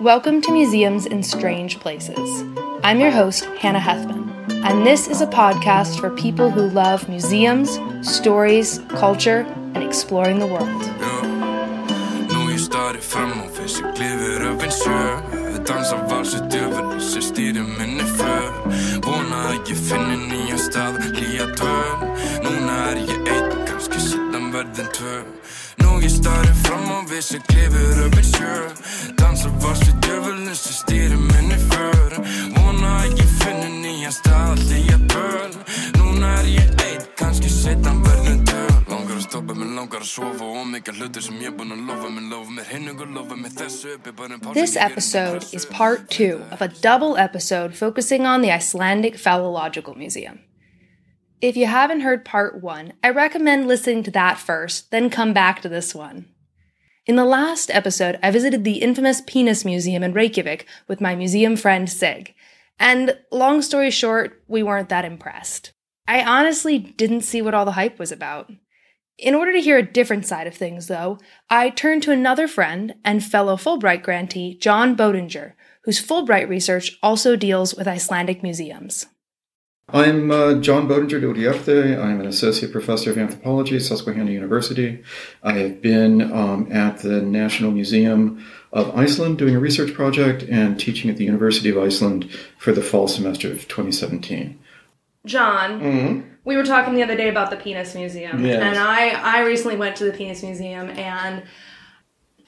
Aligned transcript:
Welcome 0.00 0.42
to 0.42 0.52
Museums 0.52 1.06
in 1.06 1.22
Strange 1.22 1.80
Places. 1.80 2.44
I'm 2.84 3.00
your 3.00 3.10
host, 3.10 3.46
Hannah 3.60 3.80
Hethmon, 3.80 4.28
and 4.62 4.86
this 4.86 5.08
is 5.08 5.22
a 5.22 5.26
podcast 5.26 5.98
for 5.98 6.10
people 6.10 6.50
who 6.50 6.68
love 6.68 7.08
museums, 7.08 7.78
stories, 8.02 8.78
culture, 8.90 9.46
and 9.72 9.82
exploring 9.82 10.38
the 10.38 10.46
world. 10.46 10.68
Ég 25.06 25.35
starri 26.12 26.52
fram 26.64 26.86
á 26.92 26.98
við 27.10 27.22
sem 27.24 27.42
klifur 27.48 28.00
upp 28.06 28.16
en 28.20 28.26
sjö 28.28 28.54
Dansar 29.18 29.52
vars 29.62 29.80
við 29.86 29.96
djöfulinn 30.04 30.58
sem 30.58 30.76
stýrir 30.76 31.20
minni 31.20 31.58
för 31.70 32.16
Vona 32.56 32.92
að 33.02 33.20
ég 33.20 33.32
finni 33.40 33.70
nýja 33.82 34.12
stað 34.14 34.52
að 34.52 34.64
hlýja 34.68 34.98
böl 35.12 35.56
Núna 35.98 36.32
er 36.40 36.50
ég 36.52 36.82
eitt, 36.86 37.08
kannski 37.18 37.50
setan 37.50 38.02
verðin 38.06 38.42
töl 38.46 38.64
Langar 38.90 39.16
að 39.18 39.24
stoppa 39.26 39.56
mig, 39.58 39.70
langar 39.78 40.04
að 40.04 40.10
sofa 40.10 40.50
og 40.50 40.66
mikið 40.74 41.00
hlutir 41.00 41.26
sem 41.26 41.40
ég 41.42 41.56
búin 41.58 41.74
að 41.74 41.86
lofa 41.90 42.10
mig 42.12 42.28
Lofa 42.30 42.58
mér 42.58 42.68
hinn 42.72 42.90
ykkur, 42.92 43.12
lofa 43.16 43.38
mér 43.40 43.56
þessu 43.60 43.94
upp 43.96 44.10
bara 44.18 44.38
en 44.38 44.52
This 44.58 44.76
episode 44.76 45.46
is 45.52 45.66
part 45.66 46.10
two 46.10 46.42
of 46.52 46.62
a 46.62 46.68
double 46.68 47.16
episode 47.16 47.74
focusing 47.74 48.26
on 48.26 48.42
the 48.42 48.52
Icelandic 48.52 49.18
Phallological 49.18 49.94
Museum. 49.94 50.38
If 51.42 51.54
you 51.54 51.66
haven't 51.66 52.00
heard 52.00 52.24
part 52.24 52.62
one, 52.62 52.94
I 53.04 53.10
recommend 53.10 53.68
listening 53.68 54.02
to 54.04 54.10
that 54.12 54.38
first, 54.38 54.90
then 54.90 55.10
come 55.10 55.34
back 55.34 55.60
to 55.62 55.68
this 55.68 55.94
one. 55.94 56.26
In 57.04 57.16
the 57.16 57.26
last 57.26 57.70
episode, 57.70 58.18
I 58.22 58.30
visited 58.30 58.64
the 58.64 58.78
infamous 58.78 59.20
Penis 59.20 59.62
Museum 59.62 60.02
in 60.02 60.14
Reykjavik 60.14 60.66
with 60.88 61.00
my 61.00 61.14
museum 61.14 61.54
friend 61.56 61.90
Sig. 61.90 62.34
And 62.78 63.18
long 63.30 63.60
story 63.60 63.90
short, 63.90 64.42
we 64.48 64.62
weren't 64.62 64.88
that 64.88 65.04
impressed. 65.04 65.72
I 66.08 66.22
honestly 66.22 66.78
didn't 66.78 67.20
see 67.20 67.42
what 67.42 67.54
all 67.54 67.66
the 67.66 67.72
hype 67.72 67.98
was 67.98 68.12
about. 68.12 68.50
In 69.18 69.34
order 69.34 69.52
to 69.52 69.60
hear 69.60 69.76
a 69.76 69.82
different 69.82 70.26
side 70.26 70.46
of 70.46 70.54
things, 70.54 70.86
though, 70.86 71.18
I 71.50 71.68
turned 71.68 72.02
to 72.04 72.12
another 72.12 72.48
friend 72.48 72.94
and 73.04 73.22
fellow 73.22 73.56
Fulbright 73.56 74.02
grantee, 74.02 74.56
John 74.56 74.96
Bodinger, 74.96 75.52
whose 75.84 76.04
Fulbright 76.04 76.48
research 76.48 76.98
also 77.02 77.36
deals 77.36 77.74
with 77.74 77.86
Icelandic 77.86 78.42
museums. 78.42 79.06
I'm 79.88 80.32
uh, 80.32 80.54
John 80.54 80.88
Bodinger 80.88 81.20
de 81.20 81.28
Uriarte. 81.28 81.96
I'm 81.96 82.18
an 82.18 82.26
associate 82.26 82.72
professor 82.72 83.10
of 83.12 83.18
anthropology 83.18 83.76
at 83.76 83.82
Susquehanna 83.82 84.32
University. 84.32 85.04
I 85.44 85.52
have 85.52 85.80
been 85.80 86.32
um, 86.32 86.66
at 86.72 86.98
the 86.98 87.22
National 87.22 87.70
Museum 87.70 88.44
of 88.72 88.96
Iceland 88.98 89.38
doing 89.38 89.54
a 89.54 89.60
research 89.60 89.94
project 89.94 90.42
and 90.42 90.78
teaching 90.78 91.08
at 91.08 91.18
the 91.18 91.24
University 91.24 91.70
of 91.70 91.78
Iceland 91.78 92.28
for 92.58 92.72
the 92.72 92.82
fall 92.82 93.06
semester 93.06 93.52
of 93.52 93.68
2017. 93.68 94.58
John, 95.24 95.80
mm-hmm. 95.80 96.28
we 96.44 96.56
were 96.56 96.64
talking 96.64 96.94
the 96.94 97.04
other 97.04 97.16
day 97.16 97.28
about 97.28 97.50
the 97.50 97.56
Penis 97.56 97.94
Museum, 97.94 98.44
yes. 98.44 98.60
and 98.60 98.76
I 98.78 99.10
I 99.10 99.44
recently 99.44 99.76
went 99.76 99.94
to 99.96 100.04
the 100.04 100.12
Penis 100.12 100.42
Museum 100.42 100.90
and 100.90 101.44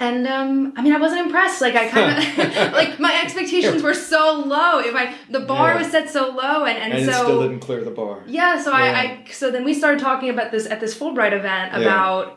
and 0.01 0.29
um, 0.29 0.73
I 0.77 0.83
mean, 0.83 0.93
I 0.93 0.99
wasn't 0.99 1.23
impressed. 1.23 1.61
Like 1.61 1.75
I 1.75 1.89
kind 1.89 2.19
of 2.19 2.73
like 2.73 3.01
my 3.01 3.21
expectations 3.21 3.83
were 3.83 3.95
so 3.95 4.45
low. 4.47 4.79
If 4.79 4.95
I 4.95 5.15
the 5.29 5.41
bar 5.41 5.73
yeah. 5.73 5.79
was 5.79 5.91
set 5.91 6.09
so 6.09 6.29
low, 6.29 6.65
and 6.65 6.79
and, 6.79 6.93
and 6.93 7.05
so 7.05 7.25
still 7.25 7.43
didn't 7.43 7.61
clear 7.61 7.83
the 7.83 7.91
bar. 7.91 8.23
Yeah, 8.27 8.63
so 8.63 8.71
yeah. 8.71 8.77
I, 8.77 9.01
I 9.01 9.25
so 9.33 9.51
then 9.51 9.65
we 9.65 9.75
started 9.75 9.99
talking 9.99 10.31
about 10.31 10.53
this 10.53 10.67
at 10.67 10.81
this 10.81 10.97
Fulbright 10.97 11.33
event 11.33 11.75
about. 11.75 12.27
Yeah. 12.27 12.35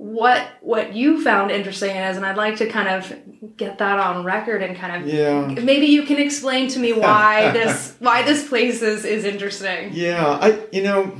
What 0.00 0.46
what 0.60 0.94
you 0.94 1.24
found 1.24 1.50
interesting 1.50 1.96
is, 1.96 2.16
and 2.16 2.24
I'd 2.24 2.36
like 2.36 2.54
to 2.58 2.68
kind 2.68 2.86
of 2.86 3.56
get 3.56 3.78
that 3.78 3.98
on 3.98 4.24
record 4.24 4.62
and 4.62 4.76
kind 4.76 5.02
of 5.02 5.12
yeah. 5.12 5.48
Maybe 5.60 5.86
you 5.86 6.04
can 6.04 6.18
explain 6.18 6.68
to 6.68 6.78
me 6.78 6.92
why 6.92 7.50
this 7.52 7.96
why 7.98 8.22
this 8.22 8.48
place 8.48 8.80
is 8.80 9.04
is 9.04 9.24
interesting. 9.24 9.90
Yeah, 9.92 10.24
I 10.24 10.64
you 10.70 10.84
know 10.84 11.16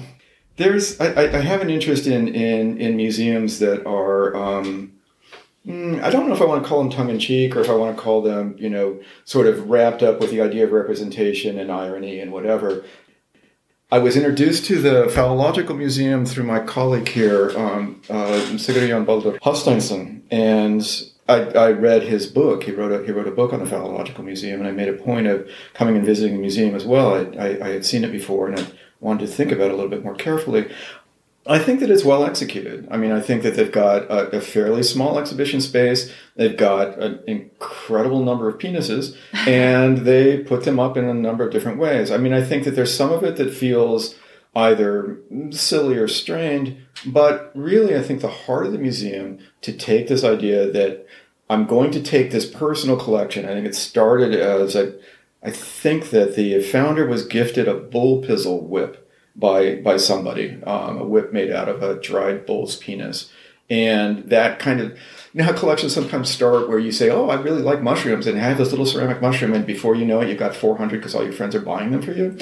there's 0.58 1.00
I, 1.00 1.24
I 1.24 1.40
have 1.40 1.60
an 1.60 1.70
interest 1.70 2.06
in 2.06 2.28
in 2.28 2.78
in 2.78 2.94
museums 2.94 3.58
that 3.58 3.84
are 3.84 4.36
um, 4.36 4.92
Mm, 5.68 6.02
I 6.02 6.08
don't 6.08 6.26
know 6.26 6.34
if 6.34 6.40
I 6.40 6.46
want 6.46 6.62
to 6.62 6.68
call 6.68 6.78
them 6.78 6.90
tongue 6.90 7.10
in 7.10 7.18
cheek 7.18 7.54
or 7.54 7.60
if 7.60 7.68
I 7.68 7.74
want 7.74 7.94
to 7.94 8.02
call 8.02 8.22
them, 8.22 8.56
you 8.58 8.70
know, 8.70 8.98
sort 9.26 9.46
of 9.46 9.68
wrapped 9.68 10.02
up 10.02 10.18
with 10.18 10.30
the 10.30 10.40
idea 10.40 10.64
of 10.64 10.72
representation 10.72 11.58
and 11.58 11.70
irony 11.70 12.20
and 12.20 12.32
whatever. 12.32 12.84
I 13.90 13.98
was 13.98 14.16
introduced 14.16 14.64
to 14.66 14.80
the 14.80 15.04
Phallological 15.10 15.76
Museum 15.76 16.24
through 16.24 16.44
my 16.44 16.60
colleague 16.60 17.08
here, 17.08 17.50
um, 17.58 18.00
uh, 18.08 18.40
Sigurjón 18.56 19.04
Baldur 19.04 19.38
Hafsteinsson, 19.40 20.22
and 20.30 20.82
I, 21.26 21.40
I, 21.52 21.72
read 21.72 22.02
his 22.02 22.26
book. 22.26 22.64
He 22.64 22.72
wrote 22.72 22.92
a 22.92 23.04
he 23.06 23.12
wrote 23.12 23.26
a 23.26 23.30
book 23.30 23.54
on 23.54 23.60
the 23.60 23.70
Phallological 23.70 24.24
Museum, 24.24 24.60
and 24.60 24.68
I 24.68 24.72
made 24.72 24.88
a 24.88 24.92
point 24.94 25.26
of 25.26 25.48
coming 25.72 25.96
and 25.96 26.04
visiting 26.04 26.34
the 26.34 26.40
museum 26.40 26.74
as 26.74 26.84
well. 26.84 27.14
I, 27.14 27.42
I, 27.42 27.66
I 27.66 27.68
had 27.70 27.84
seen 27.86 28.04
it 28.04 28.12
before, 28.12 28.48
and 28.48 28.60
I 28.60 28.66
wanted 29.00 29.26
to 29.26 29.32
think 29.32 29.52
about 29.52 29.66
it 29.66 29.72
a 29.72 29.76
little 29.76 29.90
bit 29.90 30.04
more 30.04 30.14
carefully. 30.14 30.70
I 31.48 31.58
think 31.58 31.80
that 31.80 31.90
it's 31.90 32.04
well 32.04 32.26
executed. 32.26 32.86
I 32.90 32.98
mean, 32.98 33.10
I 33.10 33.22
think 33.22 33.42
that 33.42 33.56
they've 33.56 33.72
got 33.72 34.02
a, 34.02 34.36
a, 34.36 34.40
fairly 34.40 34.82
small 34.82 35.18
exhibition 35.18 35.62
space. 35.62 36.12
They've 36.36 36.56
got 36.56 36.98
an 36.98 37.20
incredible 37.26 38.22
number 38.22 38.50
of 38.50 38.58
penises, 38.58 39.16
and 39.32 39.98
they 39.98 40.38
put 40.38 40.64
them 40.64 40.78
up 40.78 40.98
in 40.98 41.04
a 41.04 41.14
number 41.14 41.46
of 41.46 41.50
different 41.50 41.78
ways. 41.78 42.10
I 42.10 42.18
mean, 42.18 42.34
I 42.34 42.44
think 42.44 42.64
that 42.64 42.72
there's 42.72 42.94
some 42.94 43.12
of 43.12 43.24
it 43.24 43.36
that 43.36 43.54
feels 43.54 44.14
either 44.54 45.18
silly 45.50 45.96
or 45.96 46.06
strained, 46.06 46.76
but 47.06 47.50
really, 47.54 47.96
I 47.96 48.02
think 48.02 48.20
the 48.20 48.28
heart 48.28 48.66
of 48.66 48.72
the 48.72 48.78
museum 48.78 49.38
to 49.62 49.72
take 49.72 50.08
this 50.08 50.24
idea 50.24 50.70
that 50.70 51.06
I'm 51.48 51.64
going 51.64 51.92
to 51.92 52.02
take 52.02 52.30
this 52.30 52.44
personal 52.44 52.98
collection. 52.98 53.46
I 53.46 53.54
think 53.54 53.66
it 53.66 53.74
started 53.74 54.34
as 54.34 54.76
a, 54.76 54.98
I 55.42 55.50
think 55.50 56.10
that 56.10 56.36
the 56.36 56.60
founder 56.60 57.06
was 57.06 57.24
gifted 57.24 57.68
a 57.68 57.74
bull 57.74 58.20
pizzle 58.22 58.64
whip 58.64 59.07
by 59.38 59.76
by 59.76 59.96
somebody, 59.96 60.62
um, 60.64 60.98
a 60.98 61.04
whip 61.04 61.32
made 61.32 61.50
out 61.50 61.68
of 61.68 61.82
a 61.82 62.00
dried 62.00 62.44
bull's 62.44 62.76
penis, 62.76 63.30
and 63.70 64.28
that 64.30 64.58
kind 64.58 64.80
of 64.80 64.90
you 65.32 65.38
know 65.38 65.44
how 65.44 65.52
collections 65.52 65.94
sometimes 65.94 66.28
start 66.28 66.68
where 66.68 66.78
you 66.78 66.90
say, 66.90 67.08
"Oh, 67.10 67.28
I 67.28 67.40
really 67.40 67.62
like 67.62 67.82
mushrooms," 67.82 68.26
and 68.26 68.36
have 68.38 68.58
this 68.58 68.70
little 68.70 68.86
ceramic 68.86 69.22
mushroom, 69.22 69.54
and 69.54 69.64
before 69.64 69.94
you 69.94 70.04
know 70.04 70.20
it, 70.20 70.28
you've 70.28 70.38
got 70.38 70.56
400 70.56 70.96
because 70.96 71.14
all 71.14 71.24
your 71.24 71.32
friends 71.32 71.54
are 71.54 71.60
buying 71.60 71.92
them 71.92 72.02
for 72.02 72.12
you. 72.12 72.36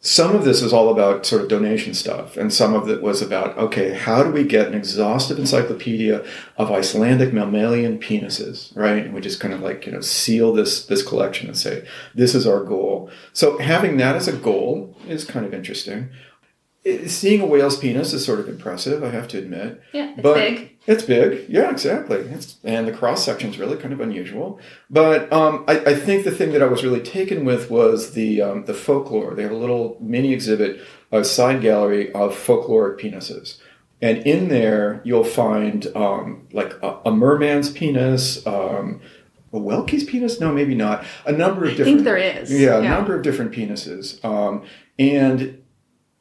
Some 0.00 0.36
of 0.36 0.44
this 0.44 0.62
is 0.62 0.72
all 0.72 0.90
about 0.90 1.26
sort 1.26 1.42
of 1.42 1.48
donation 1.48 1.92
stuff, 1.92 2.36
and 2.36 2.52
some 2.52 2.72
of 2.72 2.88
it 2.88 3.02
was 3.02 3.20
about 3.20 3.58
okay, 3.58 3.94
how 3.94 4.22
do 4.22 4.30
we 4.30 4.44
get 4.44 4.68
an 4.68 4.74
exhaustive 4.74 5.40
encyclopedia 5.40 6.24
of 6.56 6.70
Icelandic 6.70 7.32
mammalian 7.32 7.98
penises, 7.98 8.74
right? 8.76 9.04
And 9.04 9.12
we 9.12 9.20
just 9.20 9.40
kind 9.40 9.52
of 9.52 9.60
like 9.60 9.86
you 9.86 9.92
know 9.92 10.00
seal 10.00 10.52
this 10.52 10.86
this 10.86 11.02
collection 11.02 11.48
and 11.48 11.58
say 11.58 11.84
this 12.14 12.36
is 12.36 12.46
our 12.46 12.62
goal. 12.62 13.10
So 13.32 13.58
having 13.58 13.96
that 13.96 14.14
as 14.14 14.28
a 14.28 14.36
goal 14.36 14.96
is 15.08 15.24
kind 15.24 15.44
of 15.44 15.52
interesting 15.52 16.10
seeing 17.06 17.40
a 17.40 17.46
whale's 17.46 17.76
penis 17.76 18.12
is 18.12 18.24
sort 18.24 18.40
of 18.40 18.48
impressive, 18.48 19.02
I 19.02 19.10
have 19.10 19.28
to 19.28 19.38
admit. 19.38 19.80
Yeah, 19.92 20.12
it's 20.12 20.22
but 20.22 20.34
big. 20.34 20.78
It's 20.86 21.02
big. 21.02 21.48
Yeah, 21.48 21.70
exactly. 21.70 22.18
It's, 22.18 22.56
and 22.64 22.88
the 22.88 22.92
cross 22.92 23.24
section 23.24 23.50
is 23.50 23.58
really 23.58 23.76
kind 23.76 23.92
of 23.92 24.00
unusual. 24.00 24.58
But 24.88 25.32
um, 25.32 25.64
I, 25.68 25.78
I, 25.80 25.94
think 25.94 26.24
the 26.24 26.30
thing 26.30 26.52
that 26.52 26.62
I 26.62 26.66
was 26.66 26.82
really 26.82 27.00
taken 27.00 27.44
with 27.44 27.70
was 27.70 28.12
the 28.12 28.40
um, 28.40 28.64
the 28.64 28.74
folklore. 28.74 29.34
They 29.34 29.42
have 29.42 29.52
a 29.52 29.56
little 29.56 29.98
mini 30.00 30.32
exhibit, 30.32 30.80
a 31.12 31.24
side 31.24 31.60
gallery 31.60 32.12
of 32.12 32.34
folkloric 32.34 33.00
penises. 33.00 33.58
And 34.00 34.18
in 34.18 34.48
there, 34.48 35.00
you'll 35.04 35.24
find 35.24 35.86
um, 35.96 36.46
like 36.52 36.74
a, 36.82 37.00
a, 37.06 37.10
merman's 37.10 37.70
penis, 37.70 38.46
um, 38.46 39.00
a 39.52 39.58
Welke's 39.58 40.04
penis? 40.04 40.40
No, 40.40 40.52
maybe 40.52 40.74
not. 40.74 41.04
A 41.26 41.32
number 41.32 41.64
of 41.64 41.70
different. 41.70 41.88
I 41.88 41.92
think 41.92 42.04
there 42.04 42.16
is. 42.16 42.50
Yeah, 42.50 42.78
a 42.78 42.82
yeah. 42.82 42.90
number 42.90 43.16
of 43.16 43.22
different 43.22 43.52
penises. 43.52 44.24
Um, 44.24 44.64
and 44.98 45.62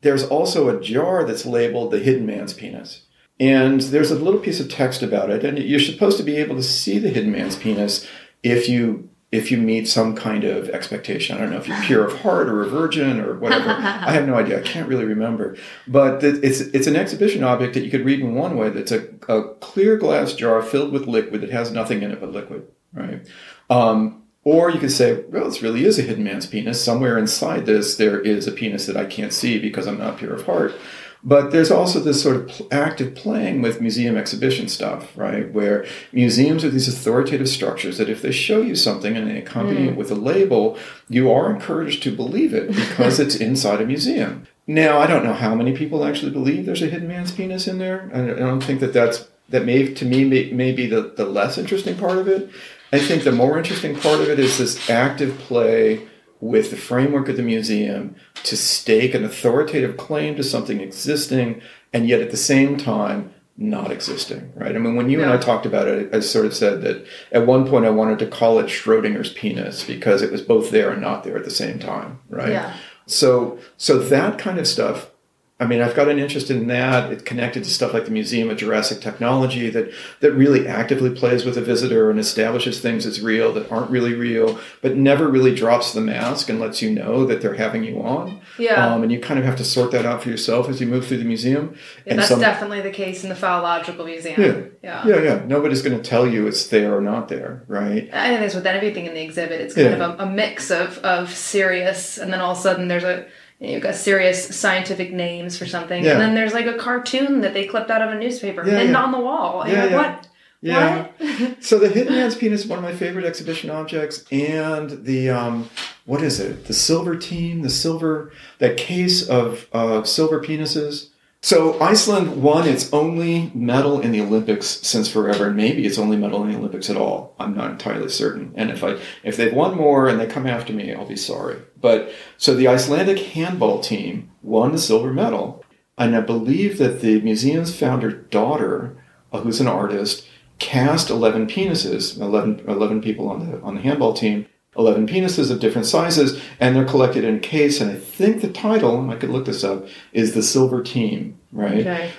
there's 0.02 0.24
also 0.24 0.70
a 0.70 0.82
jar 0.82 1.24
that's 1.24 1.46
labeled 1.46 1.92
the 1.92 2.00
hidden 2.00 2.26
man's 2.26 2.54
penis. 2.54 3.04
And 3.40 3.82
there's 3.82 4.12
a 4.12 4.16
little 4.16 4.40
piece 4.40 4.60
of 4.60 4.70
text 4.70 5.04
about 5.04 5.30
it, 5.30 5.46
and 5.46 5.60
you're 5.60 5.80
supposed 5.80 6.18
to 6.18 6.24
be 6.24 6.38
able 6.38 6.56
to 6.56 6.64
see 6.64 6.98
the 6.98 7.10
hidden 7.10 7.32
man's 7.32 7.56
penis 7.56 8.08
if 8.42 8.68
you 8.68 9.10
if 9.32 9.52
you 9.52 9.58
meet 9.58 9.88
some 9.88 10.16
kind 10.16 10.46
of 10.46 10.70
expectation. 10.70 11.36
I 11.36 11.42
don't 11.42 11.52
know 11.52 11.58
if 11.58 11.68
you're 11.68 11.82
pure 11.82 12.06
of 12.06 12.22
heart 12.22 12.48
or 12.48 12.64
a 12.64 12.70
virgin 12.70 13.20
or 13.20 13.38
whatever. 13.38 13.70
I 13.70 14.12
have 14.12 14.26
no 14.26 14.36
idea. 14.36 14.60
I 14.60 14.64
can't 14.64 14.88
really 14.88 15.04
remember. 15.04 15.58
But 15.88 16.24
it's 16.24 16.62
it's 16.62 16.88
an 16.88 16.96
exhibition 16.96 17.44
object 17.44 17.74
that 17.74 17.84
you 17.84 17.92
could 17.92 18.06
read 18.06 18.22
in 18.22 18.36
one 18.36 18.58
way. 18.58 18.70
That's 18.70 18.92
a, 18.92 19.08
a 19.28 19.54
clear 19.56 19.98
glass 19.98 20.34
jar 20.34 20.62
filled 20.62 20.92
with 20.92 21.08
liquid 21.08 21.42
that 21.42 21.52
has 21.52 21.72
nothing 21.72 22.02
in 22.02 22.12
it 22.12 22.20
but 22.20 22.32
liquid, 22.32 22.68
right? 22.94 23.28
Um, 23.70 24.24
or 24.48 24.70
you 24.70 24.80
could 24.80 24.94
say, 24.94 25.26
well, 25.28 25.44
this 25.44 25.62
really 25.62 25.84
is 25.84 26.00
a 26.00 26.04
hidden 26.04 26.24
man's 26.24 26.46
penis. 26.46 26.82
Somewhere 26.82 27.18
inside 27.18 27.66
this, 27.66 27.98
there 27.98 28.22
is 28.22 28.48
a 28.48 28.54
penis 28.54 28.86
that 28.86 28.96
I 28.96 29.04
can't 29.04 29.34
see 29.34 29.60
because 29.60 29.86
I'm 29.86 29.98
not 29.98 30.18
pure 30.18 30.34
of 30.34 30.46
heart. 30.46 30.74
But 31.22 31.52
there's 31.52 31.70
also 31.70 32.00
this 32.00 32.24
sort 32.24 32.38
of 32.38 32.62
active 32.72 33.14
playing 33.14 33.62
with 33.62 33.82
museum 33.82 34.16
exhibition 34.16 34.70
stuff, 34.70 35.12
right? 35.18 35.52
Where 35.52 35.86
museums 36.14 36.64
are 36.64 36.70
these 36.70 36.88
authoritative 36.88 37.50
structures 37.50 37.98
that 37.98 38.08
if 38.08 38.22
they 38.22 38.32
show 38.32 38.62
you 38.62 38.74
something 38.74 39.18
and 39.18 39.30
they 39.30 39.38
accompany 39.38 39.82
mm. 39.82 39.90
it 39.90 39.98
with 39.98 40.12
a 40.12 40.16
label, 40.16 40.78
you 41.10 41.30
are 41.30 41.54
encouraged 41.54 42.02
to 42.04 42.16
believe 42.16 42.54
it 42.54 42.70
because 42.70 43.20
it's 43.20 43.36
inside 43.36 43.82
a 43.82 43.86
museum. 43.86 44.48
Now, 44.66 44.98
I 45.00 45.08
don't 45.08 45.26
know 45.26 45.34
how 45.34 45.56
many 45.56 45.76
people 45.76 46.06
actually 46.06 46.32
believe 46.32 46.66
there's 46.66 46.82
a 46.82 46.88
hidden 46.88 47.10
man's 47.10 47.34
penis 47.34 47.68
in 47.68 47.80
there. 47.80 48.10
I 48.14 48.40
don't 48.40 48.64
think 48.64 48.80
that 48.80 48.94
that's 48.94 49.28
that 49.50 49.66
may 49.66 49.94
to 49.94 50.06
me 50.06 50.24
may, 50.24 50.52
may 50.52 50.72
be 50.72 50.88
the, 50.88 51.14
the 51.18 51.26
less 51.26 51.58
interesting 51.58 51.98
part 51.98 52.18
of 52.18 52.30
it 52.30 52.50
I 52.92 53.00
think 53.00 53.24
the 53.24 53.32
more 53.32 53.58
interesting 53.58 53.96
part 53.96 54.22
of 54.22 54.30
it 54.30 54.40
is 54.40 54.58
this 54.58 54.90
active 54.90 55.38
play 55.40 56.08
with 56.40 56.70
the 56.70 56.78
framework 56.78 57.30
of 57.30 57.38
the 57.38 57.44
museum 57.44 58.16
to 58.44 58.56
stake 58.56 59.14
an 59.14 59.26
authoritative 59.26 59.98
claim 59.98 60.36
to 60.36 60.44
something 60.44 60.80
existing 60.80 61.62
and 61.92 62.08
yet 62.08 62.22
at 62.22 62.32
the 62.32 62.38
same 62.38 62.78
time 62.78 63.34
not 63.58 63.92
existing, 63.92 64.52
right? 64.56 64.76
I 64.76 64.80
mean, 64.80 64.96
when 64.96 65.10
you 65.10 65.22
and 65.22 65.32
I 65.32 65.38
talked 65.38 65.66
about 65.66 65.88
it, 65.88 66.14
I 66.14 66.20
sort 66.20 66.46
of 66.46 66.54
said 66.54 66.84
that 66.84 67.06
at 67.32 67.48
one 67.48 67.68
point 67.68 67.86
I 67.86 67.90
wanted 67.90 68.20
to 68.20 68.28
call 68.28 68.60
it 68.60 68.68
Schrodinger's 68.68 69.34
penis 69.34 69.84
because 69.84 70.22
it 70.22 70.32
was 70.32 70.44
both 70.44 70.70
there 70.70 70.92
and 70.92 71.02
not 71.02 71.24
there 71.24 71.38
at 71.38 71.44
the 71.44 71.50
same 71.50 71.80
time, 71.80 72.20
right? 72.30 72.52
Yeah. 72.52 72.78
So, 73.08 73.58
so 73.78 73.98
that 73.98 74.38
kind 74.38 74.60
of 74.60 74.68
stuff. 74.68 75.10
I 75.60 75.66
mean, 75.66 75.82
I've 75.82 75.96
got 75.96 76.08
an 76.08 76.20
interest 76.20 76.52
in 76.52 76.68
that. 76.68 77.12
It's 77.12 77.24
connected 77.24 77.64
to 77.64 77.70
stuff 77.72 77.92
like 77.92 78.06
the 78.06 78.12
Museum 78.12 78.52
of 78.52 78.58
Jurassic 78.58 79.02
Technology 79.02 79.72
that 79.72 79.92
that 80.20 80.32
really 80.34 80.68
actively 80.68 81.10
plays 81.10 81.46
with 81.46 81.58
a 81.58 81.62
visitor 81.62 82.12
and 82.12 82.20
establishes 82.20 82.80
things 82.80 83.08
as 83.08 83.22
real 83.22 83.52
that 83.54 83.72
aren't 83.72 83.90
really 83.90 84.14
real, 84.14 84.60
but 84.84 84.96
never 84.96 85.28
really 85.28 85.56
drops 85.56 85.94
the 85.94 86.02
mask 86.02 86.50
and 86.50 86.60
lets 86.60 86.84
you 86.84 86.92
know 86.92 87.26
that 87.26 87.42
they're 87.42 87.56
having 87.56 87.84
you 87.84 88.00
on. 88.04 88.40
Yeah. 88.60 88.94
Um, 88.94 89.02
and 89.02 89.12
you 89.12 89.20
kind 89.20 89.40
of 89.40 89.46
have 89.48 89.56
to 89.58 89.64
sort 89.64 89.90
that 89.94 90.06
out 90.06 90.22
for 90.22 90.30
yourself 90.30 90.70
as 90.70 90.80
you 90.80 90.86
move 90.86 91.08
through 91.08 91.18
the 91.18 91.26
museum. 91.26 91.76
Yeah, 92.06 92.12
and 92.12 92.20
that's 92.20 92.30
some- 92.30 92.40
definitely 92.40 92.82
the 92.82 92.92
case 92.92 93.24
in 93.24 93.30
the 93.30 93.36
Phallological 93.36 94.06
Museum. 94.06 94.40
Yeah. 94.40 94.62
Yeah. 94.84 95.08
yeah, 95.08 95.22
yeah. 95.24 95.46
Nobody's 95.48 95.82
going 95.82 95.98
to 96.00 96.08
tell 96.08 96.28
you 96.28 96.46
it's 96.46 96.68
there 96.68 96.96
or 96.96 97.02
not 97.02 97.30
there, 97.30 97.64
right? 97.68 98.08
I 98.14 98.28
think 98.30 98.42
that's 98.42 98.54
with 98.54 98.68
everything 98.68 99.08
in 99.08 99.16
the 99.16 99.22
exhibit. 99.22 99.60
It's 99.62 99.74
kind 99.74 99.88
Yeah. 99.98 100.06
of 100.06 100.20
a, 100.20 100.24
a 100.24 100.26
mix 100.30 100.70
of, 100.70 101.00
of 101.00 101.32
serious, 101.34 102.20
and 102.20 102.32
then 102.32 102.42
all 102.42 102.52
of 102.52 102.60
a 102.60 102.62
sudden 102.62 102.88
there's 102.88 103.04
a 103.04 103.26
you've 103.60 103.82
got 103.84 103.96
serious 103.96 104.56
scientific 104.56 105.12
names 105.14 105.58
for 105.58 105.66
something, 105.66 106.04
Yeah. 106.04 106.14
and 106.14 106.22
then 106.22 106.36
there's 106.36 106.54
like 106.54 106.66
a 106.68 106.76
cartoon 106.78 107.42
that 107.42 107.54
they 107.54 107.66
clipped 107.66 107.90
out 107.90 108.02
of 108.02 108.10
a 108.12 108.16
newspaper 108.20 108.64
Yeah, 108.66 108.78
pinned 108.80 108.92
yeah. 108.92 109.02
on 109.04 109.12
the 109.12 109.20
wall. 109.20 109.62
And 109.62 109.72
Yeah, 109.72 109.86
like, 109.86 109.94
what? 109.94 110.28
Yeah. 110.62 111.08
What? 111.20 111.64
so 111.64 111.78
the 111.78 111.88
Hidden 111.90 112.14
Man's 112.14 112.36
Penis 112.36 112.62
is 112.62 112.68
one 112.68 112.80
of 112.80 112.84
my 112.84 112.94
favorite 112.96 113.26
exhibition 113.26 113.70
objects, 113.70 114.24
and 114.32 115.04
the 115.06 115.30
um, 115.30 115.70
what 116.06 116.22
is 116.22 116.40
it? 116.40 116.66
The 116.66 116.74
silver 116.74 117.16
team, 117.16 117.62
the 117.62 117.70
silver 117.70 118.32
that 118.60 118.78
case 118.78 119.28
of 119.28 119.68
uh, 119.74 120.04
silver 120.04 120.40
penises. 120.42 121.10
So 121.40 121.80
Iceland 121.80 122.42
won 122.42 122.68
its 122.68 122.92
only 122.92 123.52
medal 123.54 124.02
in 124.02 124.12
the 124.12 124.22
Olympics 124.22 124.66
since 124.66 125.08
forever, 125.08 125.48
and 125.48 125.56
maybe 125.56 125.86
its 125.86 126.00
only 126.00 126.18
medal 126.18 126.44
in 126.44 126.52
the 126.52 126.58
Olympics 126.58 126.90
at 126.90 126.98
all. 126.98 127.36
I'm 127.40 127.56
not 127.56 127.70
entirely 127.72 128.10
certain. 128.10 128.52
And 128.56 128.72
if 128.72 128.84
I 128.84 128.98
if 129.24 129.38
they've 129.38 129.54
won 129.54 129.78
more 129.78 130.08
and 130.08 130.20
they 130.20 130.26
come 130.26 130.48
after 130.48 130.74
me, 130.74 130.92
I'll 130.94 131.06
be 131.08 131.16
sorry. 131.16 131.58
But 131.80 132.12
so 132.38 132.56
the 132.56 132.68
Icelandic 132.68 133.20
handball 133.20 133.80
team 133.80 134.32
won 134.42 134.72
the 134.72 134.78
silver 134.78 135.14
medal, 135.14 135.64
and 135.98 136.16
I 136.16 136.22
believe 136.22 136.78
that 136.78 137.02
the 137.02 137.22
museum's 137.22 137.78
founder 137.78 138.12
daughter, 138.12 138.98
who's 139.32 139.60
an 139.62 139.68
artist, 139.68 140.28
cast 140.60 141.10
11 141.10 141.48
penises, 141.48 142.20
11, 142.20 142.64
11 142.68 143.02
people 143.02 143.30
on 143.30 143.40
the 143.52 143.62
on 143.62 143.76
the 143.76 143.82
handball 143.82 144.14
team. 144.14 144.48
11 144.78 145.08
penises 145.08 145.50
of 145.50 145.60
different 145.60 145.88
sizes, 145.88 146.40
and 146.60 146.76
they're 146.76 146.86
collected 146.86 147.24
in 147.24 147.38
a 147.38 147.40
case. 147.40 147.82
And 147.82 147.90
I 147.90 147.96
think 147.96 148.42
the 148.42 148.50
title, 148.50 149.10
I 149.10 149.16
could 149.16 149.32
look 149.32 149.46
this 149.46 149.64
up, 149.64 149.88
is 150.14 150.36
The 150.36 150.44
Silver 150.44 150.84
Team, 150.84 151.40
right? 151.52 151.80
Okay. 151.80 152.12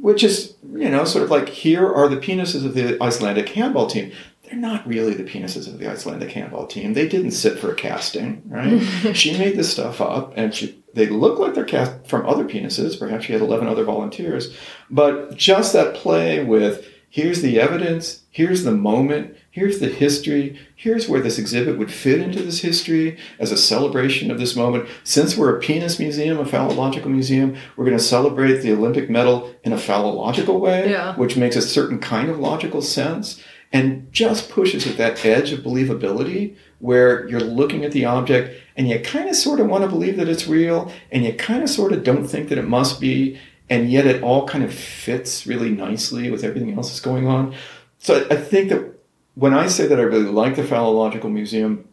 which 0.00 0.24
is 0.24 0.54
you 0.72 0.88
know 0.88 1.04
sort 1.04 1.24
of 1.24 1.30
like 1.30 1.48
here 1.48 1.86
are 1.86 2.08
the 2.08 2.16
penises 2.16 2.64
of 2.64 2.72
the 2.74 3.00
Icelandic 3.02 3.50
handball 3.50 3.86
team. 3.86 4.12
They're 4.50 4.58
not 4.58 4.86
really 4.86 5.14
the 5.14 5.22
penises 5.24 5.68
of 5.68 5.78
the 5.78 5.88
Icelandic 5.88 6.32
handball 6.32 6.66
team. 6.66 6.94
They 6.94 7.08
didn't 7.08 7.30
sit 7.32 7.58
for 7.58 7.70
a 7.70 7.74
casting, 7.76 8.42
right? 8.46 8.80
she 9.14 9.38
made 9.38 9.56
this 9.56 9.70
stuff 9.70 10.00
up, 10.00 10.32
and 10.36 10.52
she 10.54 10.82
they 10.92 11.06
look 11.06 11.38
like 11.38 11.54
they're 11.54 11.64
cast 11.64 12.06
from 12.08 12.26
other 12.26 12.44
penises. 12.44 12.98
Perhaps 12.98 13.26
she 13.26 13.32
had 13.32 13.42
eleven 13.42 13.68
other 13.68 13.84
volunteers, 13.84 14.56
but 14.90 15.36
just 15.36 15.72
that 15.72 15.94
play 15.94 16.42
with 16.44 16.84
here's 17.12 17.42
the 17.42 17.60
evidence, 17.60 18.22
here's 18.30 18.62
the 18.64 18.70
moment, 18.72 19.36
here's 19.50 19.80
the 19.80 19.88
history, 19.88 20.56
here's 20.76 21.08
where 21.08 21.20
this 21.20 21.38
exhibit 21.38 21.76
would 21.76 21.90
fit 21.92 22.20
into 22.20 22.40
this 22.42 22.60
history 22.60 23.18
as 23.40 23.50
a 23.50 23.56
celebration 23.56 24.30
of 24.30 24.38
this 24.38 24.54
moment. 24.54 24.88
Since 25.02 25.36
we're 25.36 25.56
a 25.56 25.60
penis 25.60 25.98
museum, 25.98 26.38
a 26.38 26.44
phallological 26.44 27.06
museum, 27.06 27.56
we're 27.76 27.84
going 27.84 27.96
to 27.98 28.02
celebrate 28.02 28.58
the 28.62 28.72
Olympic 28.72 29.10
medal 29.10 29.52
in 29.64 29.72
a 29.72 29.76
phallological 29.76 30.60
way, 30.60 30.90
Yeah. 30.90 31.16
which 31.16 31.36
makes 31.36 31.56
a 31.56 31.62
certain 31.62 31.98
kind 31.98 32.30
of 32.30 32.38
logical 32.38 32.80
sense 32.80 33.42
and 33.72 34.12
just 34.12 34.50
pushes 34.50 34.86
at 34.86 34.96
that 34.96 35.24
edge 35.24 35.52
of 35.52 35.60
believability 35.60 36.56
where 36.80 37.28
you're 37.28 37.40
looking 37.40 37.84
at 37.84 37.92
the 37.92 38.04
object 38.04 38.60
and 38.76 38.88
you 38.88 38.98
kind 39.00 39.28
of 39.28 39.36
sort 39.36 39.60
of 39.60 39.66
want 39.68 39.84
to 39.84 39.88
believe 39.88 40.16
that 40.16 40.28
it's 40.28 40.48
real 40.48 40.92
and 41.12 41.24
you 41.24 41.32
kind 41.34 41.62
of 41.62 41.70
sort 41.70 41.92
of 41.92 42.02
don't 42.02 42.26
think 42.26 42.48
that 42.48 42.58
it 42.58 42.66
must 42.66 43.00
be 43.00 43.38
and 43.68 43.90
yet 43.90 44.06
it 44.06 44.22
all 44.22 44.46
kind 44.48 44.64
of 44.64 44.74
fits 44.74 45.46
really 45.46 45.70
nicely 45.70 46.30
with 46.30 46.42
everything 46.42 46.74
else 46.74 46.88
that's 46.88 47.00
going 47.00 47.28
on. 47.28 47.54
So 47.98 48.26
I 48.30 48.36
think 48.36 48.70
that 48.70 48.98
when 49.34 49.54
I 49.54 49.68
say 49.68 49.86
that 49.86 50.00
I 50.00 50.02
really 50.02 50.24
like 50.24 50.56
the 50.56 50.62
Phallological 50.62 51.30
Museum, 51.30 51.86